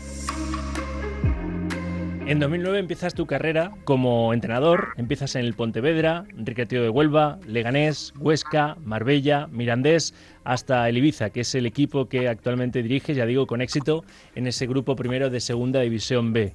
En 2.25 2.39
2009 2.39 2.79
empiezas 2.79 3.13
tu 3.13 3.25
carrera 3.25 3.73
como 3.83 4.33
entrenador, 4.33 4.93
empiezas 4.95 5.35
en 5.35 5.43
el 5.43 5.55
Pontevedra, 5.55 6.23
Enrique 6.37 6.65
de 6.65 6.87
Huelva, 6.87 7.37
Leganés, 7.45 8.13
Huesca, 8.17 8.77
Marbella, 8.79 9.47
Mirandés, 9.47 10.13
hasta 10.45 10.87
el 10.87 10.97
Ibiza, 10.97 11.31
que 11.31 11.41
es 11.41 11.53
el 11.53 11.65
equipo 11.65 12.07
que 12.07 12.29
actualmente 12.29 12.81
diriges, 12.81 13.17
ya 13.17 13.25
digo, 13.25 13.45
con 13.45 13.61
éxito, 13.61 14.05
en 14.35 14.47
ese 14.47 14.67
grupo 14.67 14.95
primero 14.95 15.29
de 15.29 15.41
Segunda 15.41 15.81
División 15.81 16.31
B. 16.31 16.53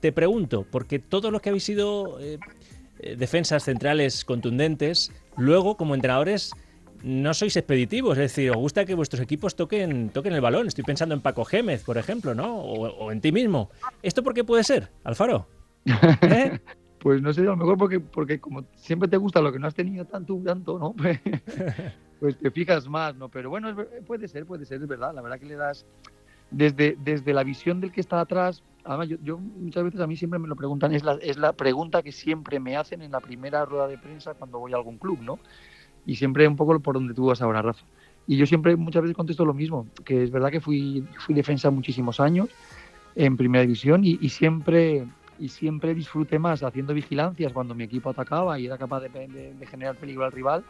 Te 0.00 0.10
pregunto, 0.10 0.66
porque 0.68 0.98
todos 0.98 1.30
los 1.30 1.40
que 1.40 1.50
habéis 1.50 1.64
sido 1.64 2.18
eh, 2.18 2.40
eh, 2.98 3.14
defensas 3.16 3.62
centrales 3.62 4.24
contundentes, 4.24 5.12
luego 5.36 5.76
como 5.76 5.94
entrenadores 5.94 6.50
no 7.02 7.34
sois 7.34 7.56
expeditivos, 7.56 8.18
es 8.18 8.34
decir, 8.34 8.50
os 8.50 8.56
gusta 8.56 8.84
que 8.84 8.94
vuestros 8.94 9.20
equipos 9.22 9.56
toquen, 9.56 10.10
toquen 10.10 10.32
el 10.32 10.40
balón. 10.40 10.66
Estoy 10.66 10.84
pensando 10.84 11.14
en 11.14 11.20
Paco 11.20 11.44
Gémez, 11.44 11.84
por 11.84 11.98
ejemplo, 11.98 12.34
¿no? 12.34 12.56
O, 12.56 13.12
en 13.12 13.20
ti 13.20 13.32
mismo. 13.32 13.70
¿Esto 14.02 14.22
por 14.22 14.34
qué 14.34 14.44
puede 14.44 14.64
ser, 14.64 14.90
Alfaro? 15.04 15.46
¿Eh? 16.22 16.58
pues 16.98 17.22
no 17.22 17.32
sé, 17.32 17.42
a 17.42 17.44
lo 17.44 17.56
mejor 17.56 17.78
porque, 17.78 18.00
porque 18.00 18.40
como 18.40 18.64
siempre 18.74 19.08
te 19.08 19.16
gusta 19.16 19.40
lo 19.40 19.52
que 19.52 19.58
no 19.58 19.68
has 19.68 19.74
tenido 19.74 20.04
tanto, 20.04 20.40
tanto, 20.44 20.78
¿no? 20.78 20.94
pues 22.20 22.36
te 22.38 22.50
fijas 22.50 22.88
más, 22.88 23.14
¿no? 23.14 23.28
Pero 23.28 23.50
bueno, 23.50 23.74
puede 24.06 24.26
ser, 24.28 24.46
puede 24.46 24.64
ser, 24.64 24.82
es 24.82 24.88
verdad. 24.88 25.14
La 25.14 25.22
verdad 25.22 25.38
que 25.38 25.46
le 25.46 25.56
das 25.56 25.86
desde, 26.50 26.96
desde 27.02 27.32
la 27.32 27.44
visión 27.44 27.80
del 27.80 27.92
que 27.92 28.00
está 28.00 28.20
atrás. 28.20 28.62
Además, 28.84 29.08
yo, 29.08 29.16
yo, 29.22 29.38
muchas 29.38 29.84
veces 29.84 30.00
a 30.00 30.06
mí 30.06 30.16
siempre 30.16 30.38
me 30.38 30.48
lo 30.48 30.56
preguntan, 30.56 30.94
es 30.94 31.02
la, 31.02 31.14
es 31.14 31.36
la 31.36 31.52
pregunta 31.52 32.02
que 32.02 32.12
siempre 32.12 32.60
me 32.60 32.76
hacen 32.76 33.02
en 33.02 33.12
la 33.12 33.20
primera 33.20 33.64
rueda 33.64 33.88
de 33.88 33.98
prensa 33.98 34.34
cuando 34.34 34.58
voy 34.58 34.72
a 34.72 34.76
algún 34.76 34.98
club, 34.98 35.20
¿no? 35.22 35.38
Y 36.06 36.16
siempre 36.16 36.46
un 36.46 36.56
poco 36.56 36.78
por 36.80 36.94
donde 36.94 37.12
tú 37.12 37.26
vas 37.26 37.42
ahora, 37.42 37.60
Rafa. 37.60 37.84
Y 38.26 38.36
yo 38.36 38.46
siempre, 38.46 38.76
muchas 38.76 39.02
veces 39.02 39.16
contesto 39.16 39.44
lo 39.44 39.54
mismo, 39.54 39.86
que 40.04 40.22
es 40.22 40.30
verdad 40.30 40.50
que 40.50 40.60
fui, 40.60 41.04
fui 41.18 41.34
defensa 41.34 41.70
muchísimos 41.70 42.20
años 42.20 42.48
en 43.14 43.36
primera 43.36 43.62
división 43.62 44.02
y, 44.04 44.16
siempre 44.28 45.06
y 45.38 45.48
siempre 45.48 45.94
disfruté 45.94 46.38
más 46.38 46.62
haciendo 46.62 46.94
vigilancias 46.94 47.52
cuando 47.52 47.74
mi 47.74 47.84
equipo 47.84 48.10
atacaba 48.10 48.58
y 48.58 48.66
era 48.66 48.78
capaz 48.78 49.00
de, 49.00 49.54
generar 49.68 49.96
peligro 49.96 50.24
al 50.24 50.32
rival 50.32 50.64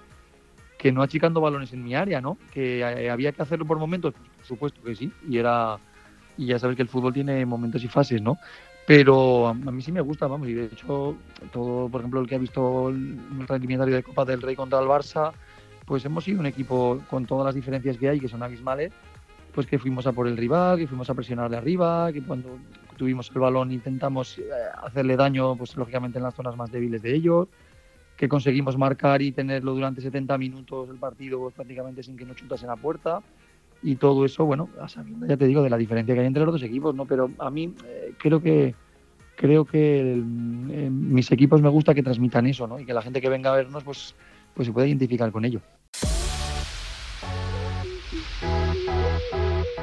que 0.78 0.92
no 0.92 1.02
achicando 1.02 1.40
balones 1.40 1.72
en 1.72 1.82
mi 1.82 1.94
área, 1.94 2.20
¿no? 2.20 2.36
Que 2.52 2.80
eh, 2.80 3.10
había 3.10 3.32
que 3.32 3.42
hacerlo 3.42 3.64
por 3.64 3.78
momentos, 3.78 4.12
por 4.12 4.44
supuesto 4.44 4.82
que 4.82 4.94
sí, 4.94 5.10
y 5.28 5.38
era 5.38 5.78
y 6.36 6.46
ya 6.46 6.58
sabes 6.58 6.76
que 6.76 6.82
el 6.82 6.88
fútbol 6.88 7.14
tiene 7.14 7.46
momentos 7.46 7.82
y 7.82 7.88
fases, 7.88 8.20
¿no? 8.20 8.36
Pero 8.86 9.48
a, 9.48 9.54
mí 9.54 9.82
sí 9.82 9.90
me 9.90 10.00
gusta, 10.00 10.28
vamos, 10.28 10.48
y 10.48 10.54
de 10.54 10.66
hecho, 10.66 11.16
todo, 11.52 11.88
por 11.88 12.00
ejemplo, 12.00 12.20
el 12.20 12.28
que 12.28 12.36
ha 12.36 12.38
visto 12.38 12.88
el 12.88 13.18
rendimiento 13.48 13.84
de 13.84 14.02
Copa 14.02 14.24
del 14.24 14.40
Rey 14.40 14.54
contra 14.54 14.78
el 14.78 14.86
Barça, 14.86 15.32
pues 15.84 16.04
hemos 16.04 16.22
sido 16.22 16.38
un 16.38 16.46
equipo 16.46 17.02
con 17.10 17.26
todas 17.26 17.46
las 17.46 17.54
diferencias 17.54 17.96
que 17.96 18.08
hay, 18.08 18.20
que 18.20 18.28
son 18.28 18.44
abismales, 18.44 18.92
pues 19.52 19.66
que 19.66 19.80
fuimos 19.80 20.06
a 20.06 20.12
por 20.12 20.28
el 20.28 20.36
rival, 20.36 20.78
que 20.78 20.86
fuimos 20.86 21.10
a 21.10 21.14
presionar 21.14 21.50
de 21.50 21.56
arriba, 21.56 22.12
que 22.12 22.22
cuando 22.22 22.58
tuvimos 22.96 23.30
el 23.34 23.40
balón 23.40 23.72
intentamos 23.72 24.38
eh, 24.38 24.44
hacerle 24.82 25.16
daño, 25.16 25.56
pues 25.56 25.76
lógicamente 25.76 26.18
en 26.18 26.24
las 26.24 26.34
zonas 26.34 26.56
más 26.56 26.70
débiles 26.70 27.02
de 27.02 27.12
ellos, 27.12 27.48
que 28.16 28.28
conseguimos 28.28 28.78
marcar 28.78 29.20
y 29.20 29.32
tenerlo 29.32 29.74
durante 29.74 30.00
70 30.00 30.38
minutos 30.38 30.88
el 30.90 30.96
partido 30.96 31.40
pues, 31.40 31.54
prácticamente 31.54 32.04
sin 32.04 32.16
que 32.16 32.24
nos 32.24 32.36
chutasen 32.36 32.70
a 32.70 32.76
puerta 32.76 33.20
y 33.82 33.96
todo 33.96 34.24
eso, 34.24 34.44
bueno, 34.44 34.68
ya 35.28 35.36
te 35.36 35.46
digo, 35.46 35.62
de 35.62 35.70
la 35.70 35.76
diferencia 35.76 36.14
que 36.14 36.20
hay 36.20 36.26
entre 36.26 36.44
los 36.44 36.52
dos 36.52 36.62
equipos, 36.62 36.94
¿no? 36.94 37.04
Pero 37.06 37.30
a 37.38 37.50
mí 37.50 37.74
eh, 37.84 38.12
creo 38.18 38.40
que 38.40 38.74
creo 39.36 39.64
que 39.64 40.14
eh, 40.14 40.90
mis 40.90 41.30
equipos 41.30 41.62
me 41.62 41.68
gusta 41.68 41.94
que 41.94 42.02
transmitan 42.02 42.46
eso, 42.46 42.66
¿no? 42.66 42.80
Y 42.80 42.86
que 42.86 42.94
la 42.94 43.02
gente 43.02 43.20
que 43.20 43.28
venga 43.28 43.52
a 43.52 43.56
vernos, 43.56 43.84
pues, 43.84 44.14
pues 44.54 44.66
se 44.66 44.72
pueda 44.72 44.86
identificar 44.86 45.30
con 45.30 45.44
ello. 45.44 45.60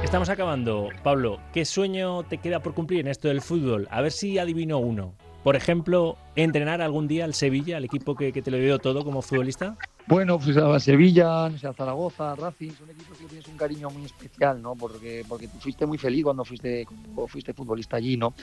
Estamos 0.03 0.29
acabando. 0.29 0.89
Pablo, 1.01 1.39
¿qué 1.53 1.65
sueño 1.65 2.23
te 2.23 2.37
queda 2.37 2.59
por 2.61 2.73
cumplir 2.73 2.99
en 2.99 3.07
esto 3.07 3.29
del 3.29 3.41
fútbol? 3.41 3.87
A 3.89 4.01
ver 4.01 4.11
si 4.11 4.37
adivino 4.37 4.77
uno. 4.77 5.15
Por 5.43 5.55
ejemplo, 5.55 6.17
entrenar 6.35 6.81
algún 6.81 7.07
día 7.07 7.25
al 7.25 7.33
Sevilla, 7.33 7.77
al 7.77 7.85
equipo 7.85 8.15
que, 8.15 8.31
te 8.31 8.51
lo 8.51 8.57
dio 8.57 8.79
todo 8.79 9.03
como 9.03 9.21
futbolista. 9.21 9.75
Bueno, 10.05 10.37
pues 10.37 10.57
a 10.57 10.79
Sevilla, 10.79 11.45
a 11.45 11.73
Zaragoza, 11.73 12.35
Racing, 12.35 12.71
son 12.71 12.89
equipos 12.89 13.17
que 13.17 13.25
tienes 13.25 13.47
un 13.47 13.55
cariño 13.55 13.89
muy 13.89 14.03
especial, 14.03 14.61
¿no? 14.61 14.75
Porque, 14.75 15.23
porque 15.27 15.47
tú 15.47 15.59
fuiste 15.59 15.85
muy 15.85 15.97
feliz 15.97 16.25
cuando 16.25 16.43
fuiste, 16.43 16.85
cuando 16.85 17.27
fuiste 17.27 17.53
futbolista 17.53 17.95
allí, 17.95 18.17
¿no? 18.17 18.33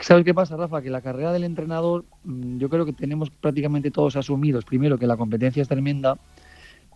¿Sabes 0.00 0.24
qué 0.24 0.34
pasa, 0.34 0.56
Rafa? 0.56 0.82
Que 0.82 0.90
la 0.90 1.00
carrera 1.00 1.32
del 1.32 1.44
entrenador, 1.44 2.04
mm, 2.24 2.58
yo 2.58 2.68
creo 2.68 2.84
que 2.84 2.92
tenemos 2.92 3.30
prácticamente 3.30 3.92
todos 3.92 4.16
asumidos, 4.16 4.64
primero 4.64 4.98
que 4.98 5.06
la 5.06 5.16
competencia 5.16 5.62
es 5.62 5.68
tremenda 5.68 6.18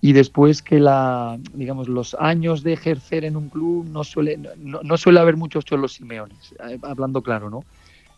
y 0.00 0.12
después 0.12 0.60
que 0.60 0.80
la, 0.80 1.38
digamos, 1.54 1.88
los 1.88 2.16
años 2.18 2.64
de 2.64 2.72
ejercer 2.72 3.24
en 3.24 3.36
un 3.36 3.48
club 3.48 3.86
no 3.90 4.02
suele, 4.02 4.38
no, 4.58 4.80
no 4.82 4.96
suele 4.96 5.20
haber 5.20 5.36
muchos 5.36 5.64
cholos 5.64 5.92
simeones, 5.92 6.52
eh, 6.68 6.78
hablando 6.82 7.22
claro, 7.22 7.48
¿no? 7.48 7.64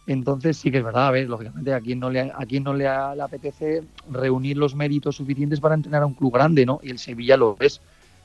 Entonces 0.07 0.57
sí 0.57 0.71
que 0.71 0.79
es 0.79 0.85
verdad, 0.85 1.09
a 1.09 1.11
ver, 1.12 1.29
lógicamente 1.29 1.73
a 1.73 1.81
quien 1.81 2.01
no 2.01 2.11
le, 2.11 2.21
a 2.21 2.47
quien 2.47 2.65
no 2.65 2.75
le, 2.75 2.88
apetece 2.88 3.85
reunir 4.11 4.57
los 4.57 4.75
méritos 4.75 5.17
suficientes 5.17 5.61
para 5.61 5.77
entrenar 5.77 6.03
a 6.03 6.07
un 6.07 6.15
club 6.15 6.33
grande, 6.33 6.67
¿no? 6.67 6.81
Y 6.83 6.91
el 6.91 6.99
Sevilla 6.99 7.37
lo 7.37 7.57
es. 7.61 7.81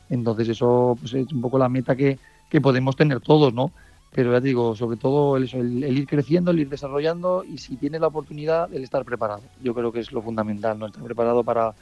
Entonces 0.09 0.49
eso 0.49 0.97
pues, 0.99 1.13
es 1.13 1.31
un 1.31 1.41
poco 1.41 1.59
la 1.59 1.69
meta 1.69 1.95
que, 1.95 2.17
podemos 2.61 2.95
tener 2.95 3.19
todos, 3.19 3.53
¿no? 3.53 3.71
Pero 4.11 4.31
ya 4.31 4.39
digo, 4.39 4.75
sobre 4.75 4.97
todo 4.97 5.37
el, 5.37 5.53
el, 5.53 5.97
ir 5.97 6.07
creciendo, 6.07 6.49
el 6.49 6.59
ir 6.59 6.69
desarrollando 6.69 7.43
y 7.43 7.59
si 7.59 7.75
tienes 7.75 8.01
la 8.01 8.07
oportunidad, 8.07 8.73
el 8.73 8.83
estar 8.83 9.05
preparado. 9.05 9.43
Yo 9.61 9.75
creo 9.75 9.91
que 9.91 9.99
es 9.99 10.11
lo 10.11 10.23
fundamental, 10.23 10.79
¿no? 10.79 10.87
Estar 10.87 11.03
preparado 11.03 11.43
para, 11.43 11.75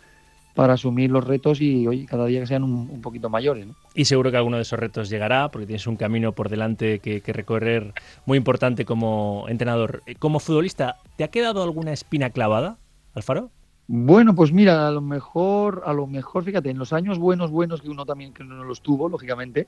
para 0.55 0.73
asumir 0.73 1.11
los 1.11 1.23
retos 1.23 1.61
y 1.61 1.85
oye, 1.85 2.05
cada 2.05 2.25
día 2.25 2.39
que 2.39 2.47
sean 2.47 2.63
un, 2.63 3.01
poquito 3.01 3.29
mayores. 3.29 3.67
Y 3.93 4.05
seguro 4.05 4.31
que 4.31 4.37
alguno 4.37 4.55
de 4.55 4.63
esos 4.63 4.79
retos 4.79 5.09
llegará, 5.09 5.51
porque 5.51 5.67
tienes 5.67 5.85
un 5.85 5.97
camino 5.97 6.31
por 6.31 6.49
delante 6.49 6.99
que, 6.99 7.21
recorrer 7.33 7.93
muy 8.25 8.37
importante 8.37 8.85
como 8.85 9.45
entrenador. 9.49 10.01
Eh, 10.05 10.15
como 10.15 10.39
futbolista, 10.39 10.97
¿te 11.17 11.25
ha 11.25 11.27
quedado 11.27 11.61
alguna 11.61 11.91
espina 11.91 12.29
clavada, 12.29 12.77
Alfaro? 13.13 13.51
Bueno, 13.87 14.33
pues 14.33 14.53
mira, 14.53 14.87
a 14.87 14.91
lo 14.91 15.01
mejor, 15.01 15.83
a 15.85 15.93
lo 15.93 16.07
mejor, 16.07 16.45
fíjate, 16.45 16.69
en 16.69 16.79
los 16.79 16.93
años 16.93 17.19
buenos, 17.19 17.51
buenos 17.51 17.81
que 17.81 17.89
uno 17.89 18.05
también 18.05 18.33
que 18.33 18.43
no 18.43 18.63
los 18.63 18.81
tuvo, 18.81 19.09
lógicamente, 19.09 19.67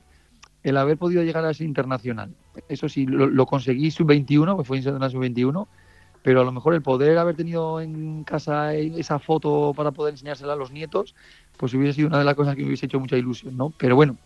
el 0.64 0.78
haber 0.78 0.98
podido 0.98 1.22
llegar 1.22 1.44
a 1.44 1.52
ese 1.52 1.66
internacional. 1.66 2.34
Eso 2.70 2.88
sí, 2.88 3.06
lo, 3.06 3.46
conseguí 3.46 3.92
sub-21, 3.92 4.58
que 4.58 4.64
fue 4.64 4.78
en 4.78 4.84
sub-21, 4.84 5.68
pero 6.24 6.42
a 6.42 6.44
lo 6.44 6.52
mejor 6.52 6.74
el 6.74 6.82
poder 6.82 7.18
haber 7.18 7.36
tenido 7.36 7.82
en 7.82 8.24
casa 8.24 8.74
esa 8.74 9.20
foto 9.20 9.74
para 9.76 9.92
poder 9.92 10.14
enseñársela 10.14 10.54
a 10.54 10.56
los 10.58 10.72
nietos, 10.72 11.16
pues 11.58 11.74
hubiese 11.74 11.94
sido 11.94 12.08
una 12.10 12.20
de 12.20 12.26
las 12.26 12.36
cosas 12.36 12.56
que 12.56 12.62
me 12.62 12.68
hubiese 12.68 12.86
hecho 12.86 13.00
mucha 13.00 13.18
ilusión, 13.18 13.58
¿no? 13.58 13.74
Pero 13.78 13.96
bueno, 13.96 14.18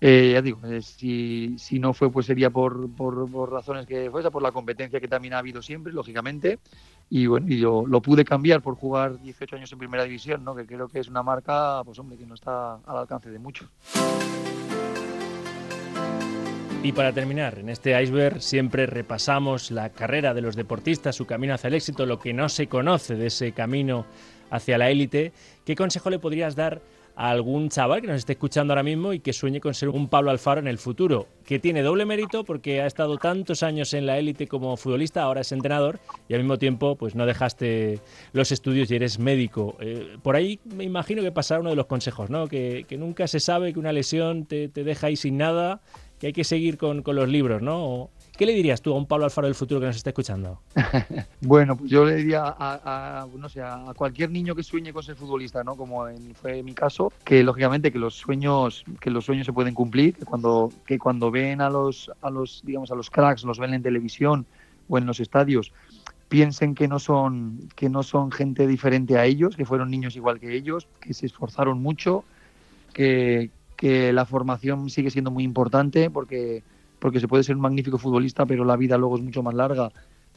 eh, 0.00 0.30
ya 0.32 0.40
digo, 0.40 0.60
eh, 0.64 0.80
si, 0.80 1.56
si, 1.58 1.78
no 1.78 1.92
fue, 1.92 2.10
pues 2.10 2.24
sería 2.24 2.48
por, 2.48 2.90
por, 2.90 3.50
razones 3.50 3.86
que 3.86 4.10
fuese, 4.10 4.30
por 4.30 4.42
la 4.42 4.50
competencia 4.50 4.98
que 4.98 5.08
también 5.08 5.34
ha 5.34 5.38
habido 5.38 5.60
siempre, 5.60 5.92
lógicamente, 5.92 6.58
y 7.10 7.26
bueno, 7.26 7.46
y 7.48 7.58
yo 7.58 7.84
lo 7.86 8.00
pude 8.00 8.24
cambiar 8.24 8.62
por 8.62 8.76
jugar 8.76 9.20
18 9.20 9.56
años 9.56 9.72
en 9.72 9.78
primera 9.78 10.04
división, 10.04 10.42
¿no? 10.42 10.54
Que 10.54 10.64
creo 10.64 10.88
que 10.88 11.00
es 11.00 11.08
una 11.08 11.22
marca, 11.22 11.82
pues 11.84 11.98
hombre, 11.98 12.16
que 12.16 12.24
no 12.24 12.34
está 12.34 12.76
al 12.76 12.96
alcance 12.96 13.30
de 13.30 13.38
muchos. 13.38 13.68
Y 16.82 16.92
para 16.92 17.12
terminar, 17.12 17.58
en 17.58 17.68
este 17.68 18.00
iceberg 18.02 18.40
siempre 18.40 18.86
repasamos 18.86 19.70
la 19.70 19.90
carrera 19.90 20.32
de 20.32 20.40
los 20.40 20.56
deportistas, 20.56 21.14
su 21.14 21.26
camino 21.26 21.52
hacia 21.52 21.68
el 21.68 21.74
éxito, 21.74 22.06
lo 22.06 22.18
que 22.18 22.32
no 22.32 22.48
se 22.48 22.68
conoce 22.68 23.16
de 23.16 23.26
ese 23.26 23.52
camino 23.52 24.06
hacia 24.48 24.78
la 24.78 24.90
élite. 24.90 25.32
¿Qué 25.66 25.76
consejo 25.76 26.08
le 26.08 26.18
podrías 26.18 26.56
dar 26.56 26.80
a 27.16 27.28
algún 27.28 27.68
chaval 27.68 28.00
que 28.00 28.06
nos 28.06 28.16
esté 28.16 28.32
escuchando 28.32 28.72
ahora 28.72 28.82
mismo 28.82 29.12
y 29.12 29.20
que 29.20 29.34
sueñe 29.34 29.60
con 29.60 29.74
ser 29.74 29.90
un 29.90 30.08
Pablo 30.08 30.30
Alfaro 30.30 30.58
en 30.58 30.68
el 30.68 30.78
futuro? 30.78 31.28
Que 31.44 31.58
tiene 31.58 31.82
doble 31.82 32.06
mérito 32.06 32.44
porque 32.44 32.80
ha 32.80 32.86
estado 32.86 33.18
tantos 33.18 33.62
años 33.62 33.92
en 33.92 34.06
la 34.06 34.18
élite 34.18 34.46
como 34.46 34.74
futbolista, 34.78 35.22
ahora 35.22 35.42
es 35.42 35.52
entrenador 35.52 36.00
y 36.30 36.34
al 36.34 36.40
mismo 36.40 36.58
tiempo 36.58 36.96
pues 36.96 37.14
no 37.14 37.26
dejaste 37.26 38.00
los 38.32 38.52
estudios 38.52 38.90
y 38.90 38.96
eres 38.96 39.18
médico. 39.18 39.76
Eh, 39.80 40.16
por 40.22 40.34
ahí 40.34 40.58
me 40.64 40.84
imagino 40.84 41.20
que 41.20 41.30
pasará 41.30 41.60
uno 41.60 41.70
de 41.70 41.76
los 41.76 41.86
consejos, 41.86 42.30
¿no? 42.30 42.48
Que, 42.48 42.86
nunca 42.98 43.28
se 43.28 43.38
sabe 43.38 43.74
que 43.74 43.78
una 43.78 43.92
lesión 43.92 44.46
te, 44.46 44.68
te 44.68 44.82
deja 44.82 45.08
ahí 45.08 45.16
sin 45.16 45.36
nada 45.36 45.82
que 46.20 46.26
hay 46.26 46.32
que 46.34 46.44
seguir 46.44 46.76
con, 46.76 47.02
los 47.02 47.28
libros, 47.28 47.62
¿no? 47.62 48.10
¿Qué 48.36 48.44
le 48.44 48.52
dirías 48.52 48.82
tú 48.82 48.92
a 48.92 48.96
un 48.96 49.06
Pablo 49.06 49.24
Alfaro 49.24 49.46
del 49.46 49.54
futuro 49.54 49.80
que 49.80 49.86
nos 49.86 49.96
esté 49.96 50.10
escuchando? 50.10 50.60
bueno, 51.40 51.76
pues 51.76 51.90
yo 51.90 52.04
le 52.04 52.16
diría 52.16 52.42
a, 52.46 53.26
no 53.34 53.48
sé, 53.48 53.62
a 53.62 53.92
cualquier 53.96 54.30
niño 54.30 54.54
que 54.54 54.62
sueñe 54.62 54.92
con 54.92 55.02
ser 55.02 55.16
futbolista, 55.16 55.64
¿no? 55.64 55.76
Como 55.76 56.04
fue 56.34 56.62
mi 56.62 56.74
caso, 56.74 57.10
que 57.24 57.42
lógicamente 57.42 57.90
que 57.90 57.98
los 57.98 58.14
sueños, 58.14 58.84
que 59.00 59.10
los 59.10 59.24
sueños 59.24 59.46
se 59.46 59.54
pueden 59.54 59.74
cumplir, 59.74 60.14
que 60.14 60.26
cuando, 60.26 60.70
que 60.86 60.98
cuando 60.98 61.30
ven 61.30 61.62
a 61.62 61.70
los, 61.70 62.10
a 62.20 62.28
los, 62.28 62.62
digamos, 62.66 62.90
a 62.90 62.94
los 62.94 63.08
cracks, 63.08 63.42
los 63.44 63.58
ven 63.58 63.72
en 63.72 63.82
televisión 63.82 64.44
o 64.90 64.98
en 64.98 65.06
los 65.06 65.20
estadios, 65.20 65.72
piensen 66.28 66.74
que 66.74 66.86
no 66.86 66.98
son, 66.98 67.70
que 67.76 67.88
no 67.88 68.02
son 68.02 68.30
gente 68.30 68.66
diferente 68.66 69.16
a 69.16 69.24
ellos, 69.24 69.56
que 69.56 69.64
fueron 69.64 69.90
niños 69.90 70.16
igual 70.16 70.38
que 70.38 70.54
ellos, 70.54 70.86
que 71.00 71.14
se 71.14 71.24
esforzaron 71.24 71.80
mucho, 71.80 72.24
que, 72.92 73.50
que 73.80 74.12
la 74.12 74.26
formación 74.26 74.90
sigue 74.90 75.10
siendo 75.10 75.30
muy 75.30 75.42
importante 75.42 76.10
porque 76.10 76.62
porque 76.98 77.18
se 77.18 77.26
puede 77.26 77.42
ser 77.42 77.56
un 77.56 77.62
magnífico 77.62 77.96
futbolista, 77.96 78.44
pero 78.44 78.62
la 78.62 78.76
vida 78.76 78.98
luego 78.98 79.16
es 79.16 79.22
mucho 79.22 79.42
más 79.42 79.54
larga. 79.54 79.90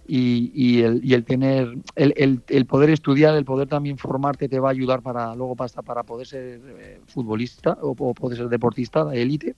Y, 0.08 0.82
el, 0.82 1.26
tener, 1.26 1.78
el, 1.96 2.66
poder 2.66 2.90
estudiar, 2.90 3.36
el 3.36 3.44
poder 3.44 3.68
también 3.68 3.98
formarte 3.98 4.48
te 4.48 4.60
va 4.60 4.70
a 4.70 4.72
ayudar 4.72 5.02
para 5.02 5.36
luego 5.36 5.56
para, 5.58 5.82
para 5.82 6.04
poder 6.04 6.26
ser 6.26 6.62
eh, 6.80 7.00
futbolista 7.06 7.78
o, 7.82 8.14
poder 8.14 8.38
ser 8.38 8.48
deportista 8.48 9.04
de 9.04 9.22
élite 9.22 9.56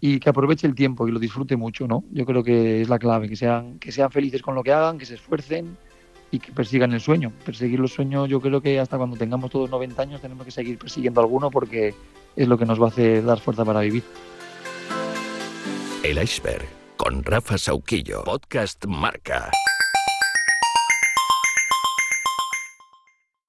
y 0.00 0.20
que 0.20 0.30
aproveche 0.30 0.68
el 0.68 0.76
tiempo 0.76 1.08
y 1.08 1.12
lo 1.12 1.18
disfrute 1.18 1.56
mucho, 1.56 1.88
¿no? 1.88 2.04
Yo 2.12 2.24
creo 2.24 2.44
que 2.44 2.82
es 2.82 2.88
la 2.88 3.00
clave, 3.00 3.28
que 3.28 3.36
sean, 3.36 3.80
que 3.80 3.90
sean 3.90 4.12
felices 4.12 4.42
con 4.42 4.54
lo 4.54 4.62
que 4.62 4.72
hagan, 4.72 4.96
que 4.96 5.06
se 5.06 5.14
esfuercen 5.14 5.76
y 6.30 6.38
que 6.38 6.52
persigan 6.52 6.92
el 6.92 7.00
sueño. 7.00 7.32
Perseguir 7.44 7.80
los 7.80 7.92
sueños, 7.92 8.28
yo 8.28 8.40
creo 8.40 8.60
que 8.60 8.78
hasta 8.78 8.96
cuando 8.96 9.16
tengamos 9.16 9.50
todos 9.50 9.70
90 9.70 10.02
años 10.02 10.20
tenemos 10.20 10.44
que 10.44 10.52
seguir 10.52 10.78
persiguiendo 10.78 11.20
alguno 11.20 11.50
porque 11.50 11.94
es 12.38 12.46
lo 12.46 12.56
que 12.56 12.64
nos 12.64 12.80
va 12.80 12.86
a 12.86 12.88
hacer 12.88 13.24
dar 13.24 13.40
fuerza 13.40 13.64
para 13.64 13.80
vivir. 13.80 14.04
El 16.04 16.22
iceberg 16.22 16.66
con 16.96 17.24
Rafa 17.24 17.58
Sauquillo. 17.58 18.22
Podcast 18.22 18.86
Marca. 18.86 19.50